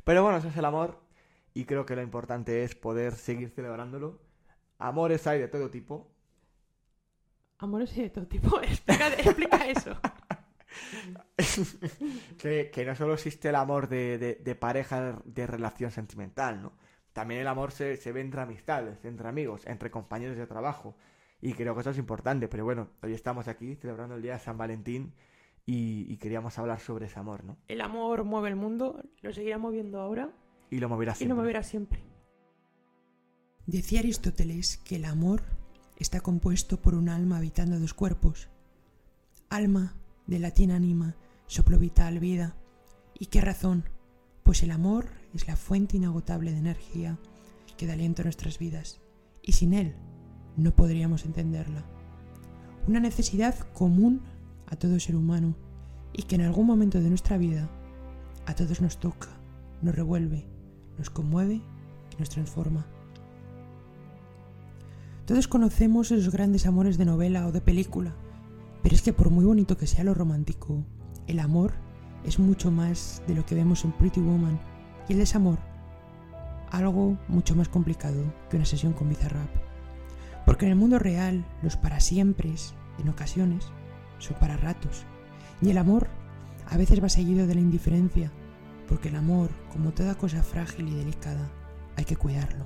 Pero 0.04 0.24
bueno, 0.24 0.38
eso 0.38 0.48
es 0.48 0.58
el 0.58 0.66
amor 0.66 1.00
y 1.54 1.66
creo 1.66 1.86
que 1.86 1.96
lo 1.96 2.02
importante 2.02 2.64
es 2.64 2.76
poder 2.76 3.14
seguir 3.14 3.50
celebrándolo. 3.50 4.22
Amores 4.78 5.28
hay 5.28 5.40
de 5.40 5.48
todo 5.50 5.70
tipo. 5.70 6.10
Amores 7.58 7.94
de 7.96 8.10
todo 8.10 8.26
tipo. 8.26 8.60
explica, 8.62 9.10
explica 9.16 9.68
eso. 9.68 9.96
que, 12.38 12.70
que 12.72 12.86
no 12.86 12.96
solo 12.96 13.14
existe 13.14 13.50
el 13.50 13.56
amor 13.56 13.88
de, 13.90 14.18
de- 14.18 14.36
de 14.36 14.56
pareja, 14.56 15.22
de 15.26 15.48
relación 15.48 15.92
sentimental, 15.92 16.62
¿no? 16.62 16.74
También 17.14 17.42
el 17.42 17.48
amor 17.48 17.72
se, 17.72 17.98
se 17.98 18.12
ve 18.12 18.22
entre 18.22 18.42
amistades, 18.42 19.04
entre 19.04 19.28
amigos, 19.28 19.66
entre 19.66 19.92
compañeros 19.92 20.38
de 20.38 20.48
trabajo. 20.48 20.96
Y 21.42 21.54
creo 21.54 21.74
que 21.74 21.82
eso 21.82 21.90
es 21.90 21.98
importante. 21.98 22.48
Pero 22.48 22.64
bueno, 22.66 22.90
hoy 23.02 23.14
estamos 23.14 23.48
aquí 23.48 23.76
celebrando 23.76 24.16
el 24.16 24.22
día 24.22 24.34
de 24.34 24.40
San 24.40 24.58
Valentín 24.58 25.14
y, 25.66 26.06
y 26.12 26.18
queríamos 26.18 26.58
hablar 26.60 26.80
sobre 26.80 27.08
ese 27.08 27.20
amor, 27.20 27.44
¿no? 27.44 27.58
El 27.68 27.82
amor 27.82 28.24
mueve 28.24 28.50
el 28.50 28.56
mundo, 28.56 29.02
lo 29.22 29.34
seguirá 29.34 29.58
moviendo 29.58 30.00
ahora 30.00 30.32
Y 30.70 30.80
lo 30.80 30.88
moverá 30.90 31.14
y 31.14 31.16
siempre. 31.16 31.36
lo 31.36 31.42
moverá 31.42 31.64
siempre. 31.64 32.04
Decía 33.66 34.00
Aristóteles 34.00 34.78
que 34.78 34.96
el 34.98 35.06
amor 35.06 35.42
está 35.98 36.22
compuesto 36.22 36.78
por 36.82 36.96
un 36.96 37.10
alma 37.10 37.38
habitando 37.38 37.80
dos 37.80 37.94
cuerpos. 37.94 38.50
Alma, 39.50 39.96
de 40.30 40.38
latín 40.38 40.70
anima, 40.70 41.16
soplo 41.48 41.80
vital, 41.80 42.20
vida. 42.20 42.56
¿Y 43.18 43.26
qué 43.28 43.42
razón? 43.42 43.86
Pues 44.44 44.62
el 44.62 44.70
amor 44.70 45.08
es 45.34 45.48
la 45.48 45.56
fuente 45.56 45.98
inagotable 45.98 46.52
de 46.52 46.60
energía 46.60 47.18
que 47.78 47.88
da 47.88 47.94
aliento 47.94 48.22
a 48.22 48.26
nuestras 48.26 48.60
vidas. 48.60 49.02
Y 49.42 49.54
sin 49.54 49.74
él 49.74 49.96
no 50.56 50.76
podríamos 50.76 51.26
entenderla. 51.26 51.84
Una 52.88 53.00
necesidad 53.00 53.56
común 53.74 54.22
a 54.68 54.76
todo 54.76 55.00
ser 55.00 55.16
humano 55.16 55.56
y 56.14 56.24
que 56.24 56.36
en 56.36 56.42
algún 56.42 56.68
momento 56.68 57.02
de 57.02 57.10
nuestra 57.10 57.40
vida 57.40 57.68
a 58.46 58.54
todos 58.54 58.82
nos 58.82 59.00
toca, 59.00 59.30
nos 59.82 59.96
revuelve, 59.96 60.46
nos 61.00 61.10
conmueve 61.10 61.56
y 61.56 62.20
nos 62.20 62.30
transforma. 62.30 62.86
Todos 65.26 65.48
conocemos 65.48 66.12
esos 66.12 66.32
grandes 66.32 66.68
amores 66.68 67.00
de 67.00 67.06
novela 67.06 67.48
o 67.48 67.52
de 67.52 67.62
película, 67.62 68.16
pero 68.82 68.96
es 68.96 69.02
que 69.02 69.14
por 69.14 69.30
muy 69.30 69.46
bonito 69.46 69.78
que 69.78 69.88
sea 69.88 70.04
lo 70.04 70.14
romántico, 70.14 70.84
el 71.28 71.40
amor 71.40 71.74
es 72.24 72.40
mucho 72.40 72.72
más 72.72 73.22
de 73.28 73.36
lo 73.36 73.46
que 73.46 73.56
vemos 73.56 73.84
en 73.84 73.92
Pretty 73.92 74.22
Woman 74.22 74.60
y 75.08 75.14
el 75.14 75.20
desamor, 75.20 75.60
algo 76.72 77.18
mucho 77.28 77.56
más 77.56 77.70
complicado 77.70 78.24
que 78.50 78.56
una 78.56 78.66
sesión 78.66 78.94
con 78.94 79.10
Bizarrap. 79.10 79.50
Porque 80.46 80.66
en 80.66 80.72
el 80.72 80.78
mundo 80.78 81.00
real, 81.00 81.46
los 81.62 81.76
para 81.76 82.00
siempre, 82.00 82.54
en 83.00 83.10
ocasiones, 83.10 83.66
son 84.18 84.38
para 84.40 84.58
ratos, 84.58 85.06
y 85.62 85.70
el 85.70 85.78
amor 85.78 86.08
a 86.70 86.78
veces 86.78 87.04
va 87.04 87.10
seguido 87.10 87.48
de 87.48 87.56
la 87.56 87.62
indiferencia, 87.62 88.32
porque 88.88 89.10
el 89.10 89.16
amor, 89.16 89.50
como 89.72 89.92
toda 89.92 90.16
cosa 90.16 90.42
frágil 90.42 90.88
y 90.88 90.96
delicada, 90.96 91.50
hay 91.96 92.06
que 92.06 92.16
cuidarlo. 92.16 92.66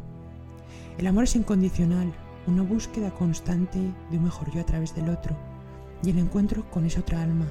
El 0.98 1.08
amor 1.08 1.24
es 1.24 1.36
incondicional, 1.36 2.14
una 2.46 2.62
búsqueda 2.62 3.12
constante 3.12 3.80
de 4.12 4.18
un 4.18 4.26
mejor 4.26 4.52
yo 4.54 4.62
a 4.62 4.66
través 4.66 4.94
del 4.96 5.10
otro 5.10 5.36
y 6.04 6.10
el 6.10 6.20
encuentro 6.20 6.70
con 6.70 6.86
esa 6.86 7.00
otra 7.00 7.22
alma, 7.22 7.48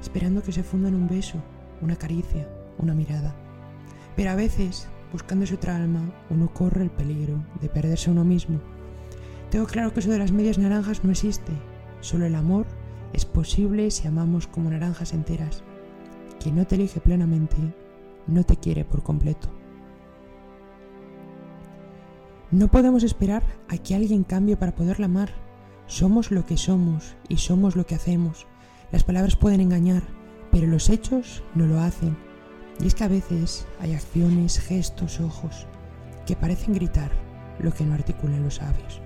esperando 0.00 0.42
que 0.42 0.52
se 0.52 0.62
funda 0.62 0.88
en 0.88 0.94
un 0.94 1.08
beso, 1.08 1.42
una 1.80 1.96
caricia, 1.96 2.48
una 2.78 2.94
mirada. 2.94 3.34
Pero 4.16 4.30
a 4.30 4.34
veces, 4.34 4.88
buscando 5.12 5.44
esa 5.44 5.54
otra 5.54 5.76
alma, 5.76 6.12
uno 6.30 6.52
corre 6.52 6.82
el 6.82 6.90
peligro 6.90 7.42
de 7.60 7.68
perderse 7.68 8.10
a 8.10 8.12
uno 8.12 8.24
mismo. 8.24 8.60
Tengo 9.50 9.66
claro 9.66 9.92
que 9.92 10.00
eso 10.00 10.10
de 10.10 10.18
las 10.18 10.32
medias 10.32 10.58
naranjas 10.58 11.04
no 11.04 11.10
existe, 11.10 11.52
solo 12.00 12.26
el 12.26 12.34
amor 12.34 12.66
es 13.12 13.24
posible 13.24 13.90
si 13.92 14.08
amamos 14.08 14.48
como 14.48 14.70
naranjas 14.70 15.12
enteras. 15.12 15.62
Quien 16.40 16.56
no 16.56 16.66
te 16.66 16.74
elige 16.74 17.00
plenamente, 17.00 17.56
no 18.26 18.44
te 18.44 18.56
quiere 18.56 18.84
por 18.84 19.02
completo. 19.02 19.48
No 22.50 22.68
podemos 22.68 23.04
esperar 23.04 23.42
a 23.68 23.78
que 23.78 23.94
alguien 23.94 24.24
cambie 24.24 24.56
para 24.56 24.74
poderla 24.74 25.06
amar. 25.06 25.43
Somos 25.86 26.30
lo 26.30 26.46
que 26.46 26.56
somos 26.56 27.14
y 27.28 27.36
somos 27.36 27.76
lo 27.76 27.86
que 27.86 27.94
hacemos. 27.94 28.46
Las 28.90 29.04
palabras 29.04 29.36
pueden 29.36 29.60
engañar, 29.60 30.02
pero 30.50 30.66
los 30.66 30.88
hechos 30.88 31.42
no 31.54 31.66
lo 31.66 31.80
hacen. 31.80 32.16
Y 32.80 32.86
es 32.86 32.94
que 32.94 33.04
a 33.04 33.08
veces 33.08 33.66
hay 33.80 33.92
acciones, 33.92 34.58
gestos, 34.58 35.20
ojos, 35.20 35.66
que 36.26 36.36
parecen 36.36 36.74
gritar 36.74 37.10
lo 37.58 37.72
que 37.72 37.84
no 37.84 37.94
articulan 37.94 38.42
los 38.42 38.56
sabios. 38.56 39.00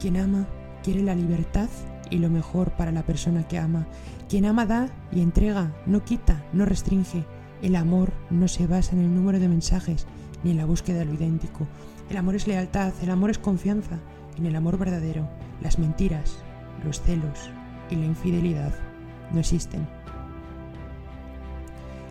Quien 0.00 0.16
ama 0.16 0.46
quiere 0.82 1.02
la 1.02 1.14
libertad 1.14 1.68
y 2.10 2.18
lo 2.18 2.28
mejor 2.28 2.72
para 2.72 2.90
la 2.90 3.04
persona 3.04 3.46
que 3.46 3.58
ama. 3.58 3.86
Quien 4.28 4.44
ama 4.44 4.66
da 4.66 4.88
y 5.12 5.20
entrega, 5.20 5.72
no 5.86 6.04
quita, 6.04 6.44
no 6.52 6.64
restringe. 6.64 7.24
El 7.62 7.76
amor 7.76 8.12
no 8.30 8.48
se 8.48 8.66
basa 8.66 8.96
en 8.96 9.02
el 9.02 9.14
número 9.14 9.38
de 9.38 9.48
mensajes 9.48 10.06
ni 10.42 10.52
en 10.52 10.56
la 10.56 10.64
búsqueda 10.64 11.00
de 11.00 11.04
lo 11.04 11.14
idéntico. 11.14 11.66
El 12.08 12.16
amor 12.16 12.34
es 12.34 12.46
lealtad, 12.46 12.92
el 13.02 13.10
amor 13.10 13.30
es 13.30 13.38
confianza. 13.38 13.98
En 14.38 14.46
el 14.46 14.56
amor 14.56 14.78
verdadero, 14.78 15.28
las 15.60 15.78
mentiras, 15.78 16.38
los 16.84 17.00
celos 17.00 17.50
y 17.90 17.96
la 17.96 18.06
infidelidad 18.06 18.72
no 19.32 19.40
existen. 19.40 19.86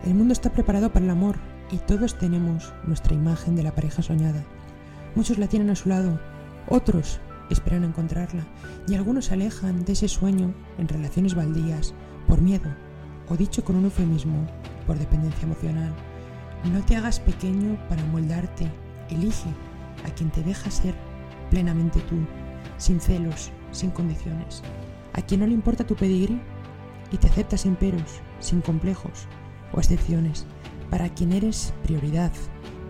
El 0.04 0.14
mundo 0.14 0.32
está 0.32 0.50
preparado 0.50 0.92
para 0.92 1.04
el 1.04 1.10
amor 1.10 1.36
y 1.70 1.78
todos 1.78 2.18
tenemos 2.18 2.72
nuestra 2.84 3.14
imagen 3.14 3.54
de 3.56 3.62
la 3.62 3.74
pareja 3.74 4.02
soñada. 4.02 4.44
Muchos 5.14 5.38
la 5.38 5.46
tienen 5.46 5.70
a 5.70 5.76
su 5.76 5.88
lado, 5.88 6.20
otros 6.68 7.20
esperan 7.50 7.84
encontrarla 7.84 8.46
y 8.86 8.94
algunos 8.94 9.26
se 9.26 9.34
alejan 9.34 9.84
de 9.84 9.92
ese 9.92 10.08
sueño 10.08 10.54
en 10.78 10.88
relaciones 10.88 11.34
baldías 11.34 11.94
por 12.26 12.40
miedo 12.40 12.70
o 13.28 13.36
dicho 13.36 13.64
con 13.64 13.76
un 13.76 13.84
eufemismo 13.84 14.46
por 14.86 14.98
dependencia 14.98 15.44
emocional. 15.44 15.92
No 16.72 16.84
te 16.84 16.96
hagas 16.96 17.20
pequeño 17.20 17.78
para 17.88 18.04
moldarte, 18.04 18.70
elige 19.10 19.48
a 20.06 20.14
quien 20.14 20.30
te 20.30 20.42
deja 20.42 20.70
ser 20.70 20.94
plenamente 21.50 22.00
tú, 22.00 22.16
sin 22.78 23.00
celos, 23.00 23.50
sin 23.72 23.90
condiciones, 23.90 24.62
a 25.12 25.22
quien 25.22 25.40
no 25.40 25.46
le 25.46 25.52
importa 25.52 25.86
tu 25.86 25.96
pedigrí 25.96 26.40
y 27.12 27.16
te 27.18 27.26
acepta 27.26 27.56
sin 27.56 27.76
peros, 27.76 28.20
sin 28.38 28.60
complejos 28.60 29.26
o 29.72 29.78
excepciones, 29.78 30.46
para 30.88 31.08
quien 31.08 31.32
eres 31.32 31.74
prioridad 31.82 32.32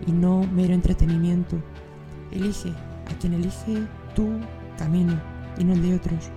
y 0.07 0.11
no 0.11 0.47
mero 0.47 0.73
entretenimiento. 0.73 1.57
Elige 2.31 2.69
a 2.69 3.19
quien 3.19 3.33
elige 3.33 3.85
tu 4.15 4.29
camino 4.77 5.19
y 5.57 5.63
no 5.63 5.73
el 5.73 5.81
de 5.81 5.95
otros, 5.95 6.29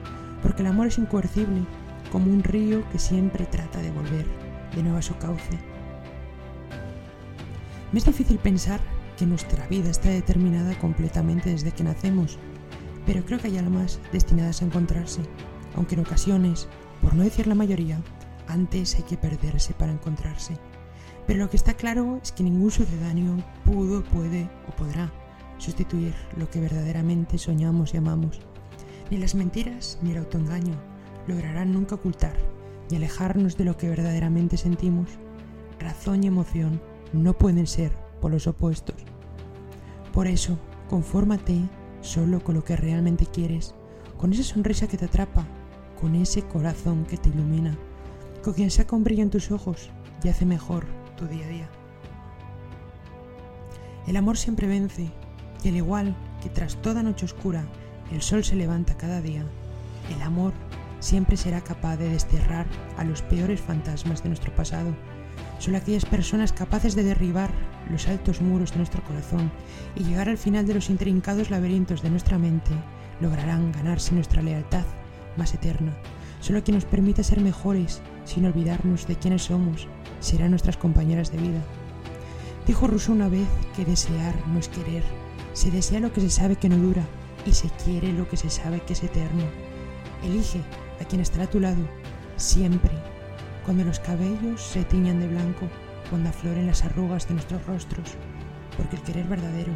porque 0.42 0.62
el 0.62 0.68
amor 0.68 0.88
es 0.88 0.98
incoercible, 0.98 1.64
como 2.10 2.30
un 2.30 2.42
río 2.42 2.88
que 2.90 2.98
siempre 2.98 3.46
trata 3.46 3.80
de 3.80 3.90
volver 3.90 4.26
de 4.74 4.82
nuevo 4.82 4.98
a 4.98 5.02
su 5.02 5.16
cauce. 5.16 5.58
Me 7.92 7.98
es 7.98 8.04
difícil 8.04 8.38
pensar 8.38 8.80
que 9.16 9.26
nuestra 9.26 9.66
vida 9.68 9.90
está 9.90 10.08
determinada 10.08 10.78
completamente 10.78 11.50
desde 11.50 11.72
que 11.72 11.84
nacemos, 11.84 12.38
pero 13.06 13.24
creo 13.24 13.38
que 13.38 13.48
hay 13.48 13.58
almas 13.58 14.00
destinadas 14.12 14.62
a 14.62 14.64
encontrarse, 14.64 15.22
aunque 15.74 15.94
en 15.94 16.02
ocasiones, 16.02 16.68
por 17.02 17.14
no 17.14 17.22
decir 17.22 17.46
la 17.46 17.54
mayoría, 17.54 18.00
antes 18.48 18.94
hay 18.96 19.02
que 19.02 19.16
perderse 19.16 19.74
para 19.74 19.92
encontrarse. 19.92 20.54
Pero 21.26 21.40
lo 21.40 21.50
que 21.50 21.56
está 21.56 21.74
claro 21.74 22.20
es 22.22 22.32
que 22.32 22.42
ningún 22.42 22.70
sucedáneo 22.70 23.36
pudo, 23.64 24.04
puede 24.04 24.48
o 24.68 24.76
podrá 24.76 25.12
sustituir 25.58 26.14
lo 26.36 26.50
que 26.50 26.60
verdaderamente 26.60 27.38
soñamos 27.38 27.94
y 27.94 27.96
amamos. 27.96 28.40
Ni 29.10 29.18
las 29.18 29.34
mentiras 29.34 29.98
ni 30.02 30.10
el 30.10 30.18
autoengaño 30.18 30.74
lograrán 31.26 31.72
nunca 31.72 31.94
ocultar 31.94 32.36
ni 32.90 32.96
alejarnos 32.96 33.56
de 33.56 33.64
lo 33.64 33.76
que 33.76 33.88
verdaderamente 33.88 34.56
sentimos. 34.56 35.08
Razón 35.78 36.24
y 36.24 36.26
emoción 36.26 36.80
no 37.12 37.32
pueden 37.34 37.66
ser 37.66 37.92
polos 38.20 38.46
opuestos. 38.46 39.03
Por 40.14 40.28
eso, 40.28 40.56
confórmate 40.88 41.60
solo 42.00 42.42
con 42.42 42.54
lo 42.54 42.62
que 42.62 42.76
realmente 42.76 43.26
quieres, 43.26 43.74
con 44.16 44.32
esa 44.32 44.44
sonrisa 44.44 44.86
que 44.86 44.96
te 44.96 45.06
atrapa, 45.06 45.44
con 46.00 46.14
ese 46.14 46.42
corazón 46.42 47.04
que 47.04 47.16
te 47.16 47.30
ilumina, 47.30 47.76
con 48.44 48.54
quien 48.54 48.70
saca 48.70 48.94
un 48.94 49.02
brillo 49.02 49.24
en 49.24 49.30
tus 49.30 49.50
ojos 49.50 49.90
y 50.22 50.28
hace 50.28 50.46
mejor 50.46 50.86
tu 51.16 51.26
día 51.26 51.44
a 51.44 51.48
día. 51.48 51.68
El 54.06 54.16
amor 54.16 54.36
siempre 54.36 54.68
vence, 54.68 55.10
y 55.64 55.68
al 55.68 55.76
igual 55.76 56.14
que 56.40 56.48
tras 56.48 56.76
toda 56.76 57.02
noche 57.02 57.24
oscura 57.24 57.64
el 58.12 58.22
sol 58.22 58.44
se 58.44 58.54
levanta 58.54 58.96
cada 58.96 59.20
día, 59.20 59.44
el 60.14 60.22
amor 60.22 60.52
siempre 61.00 61.36
será 61.36 61.60
capaz 61.62 61.96
de 61.96 62.08
desterrar 62.08 62.66
a 62.98 63.04
los 63.04 63.22
peores 63.22 63.60
fantasmas 63.60 64.22
de 64.22 64.28
nuestro 64.28 64.54
pasado. 64.54 64.94
Solo 65.64 65.78
aquellas 65.78 66.04
personas 66.04 66.52
capaces 66.52 66.94
de 66.94 67.02
derribar 67.02 67.50
los 67.90 68.06
altos 68.06 68.42
muros 68.42 68.72
de 68.72 68.76
nuestro 68.76 69.02
corazón 69.02 69.50
y 69.96 70.04
llegar 70.04 70.28
al 70.28 70.36
final 70.36 70.66
de 70.66 70.74
los 70.74 70.90
intrincados 70.90 71.48
laberintos 71.48 72.02
de 72.02 72.10
nuestra 72.10 72.36
mente 72.36 72.72
lograrán 73.18 73.72
ganarse 73.72 74.14
nuestra 74.14 74.42
lealtad 74.42 74.84
más 75.38 75.54
eterna. 75.54 75.96
Solo 76.40 76.62
quien 76.62 76.74
nos 76.74 76.84
permita 76.84 77.22
ser 77.22 77.40
mejores 77.40 78.02
sin 78.26 78.44
olvidarnos 78.44 79.06
de 79.06 79.16
quiénes 79.16 79.44
somos 79.44 79.88
serán 80.20 80.50
nuestras 80.50 80.76
compañeras 80.76 81.32
de 81.32 81.38
vida. 81.38 81.62
Dijo 82.66 82.86
Rousseau 82.86 83.14
una 83.14 83.30
vez 83.30 83.48
que 83.74 83.86
desear 83.86 84.34
no 84.48 84.58
es 84.58 84.68
querer, 84.68 85.02
se 85.54 85.70
desea 85.70 85.98
lo 85.98 86.12
que 86.12 86.20
se 86.20 86.28
sabe 86.28 86.56
que 86.56 86.68
no 86.68 86.76
dura 86.76 87.04
y 87.46 87.54
se 87.54 87.70
quiere 87.70 88.12
lo 88.12 88.28
que 88.28 88.36
se 88.36 88.50
sabe 88.50 88.82
que 88.82 88.92
es 88.92 89.02
eterno. 89.02 89.44
Elige 90.22 90.60
a 91.00 91.06
quien 91.06 91.22
estará 91.22 91.44
a 91.44 91.50
tu 91.50 91.58
lado, 91.58 91.88
siempre, 92.36 92.92
cuando 93.64 93.84
los 93.84 93.98
cabellos 93.98 94.60
se 94.60 94.84
tiñan 94.84 95.20
de 95.20 95.28
blanco, 95.28 95.68
cuando 96.10 96.28
afloren 96.28 96.66
las 96.66 96.84
arrugas 96.84 97.26
de 97.28 97.34
nuestros 97.34 97.64
rostros, 97.66 98.14
porque 98.76 98.96
el 98.96 99.02
querer 99.02 99.26
verdadero, 99.26 99.72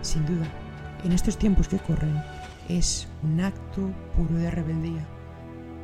sin 0.00 0.24
duda, 0.24 0.46
en 1.04 1.12
estos 1.12 1.36
tiempos 1.38 1.68
que 1.68 1.78
corren, 1.78 2.20
es 2.68 3.06
un 3.22 3.40
acto 3.40 3.90
puro 4.16 4.34
de 4.34 4.50
rebeldía. 4.50 5.06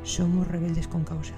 Somos 0.03 0.49
rebeldes 0.49 0.89
con 0.89 1.05
causa. 1.05 1.35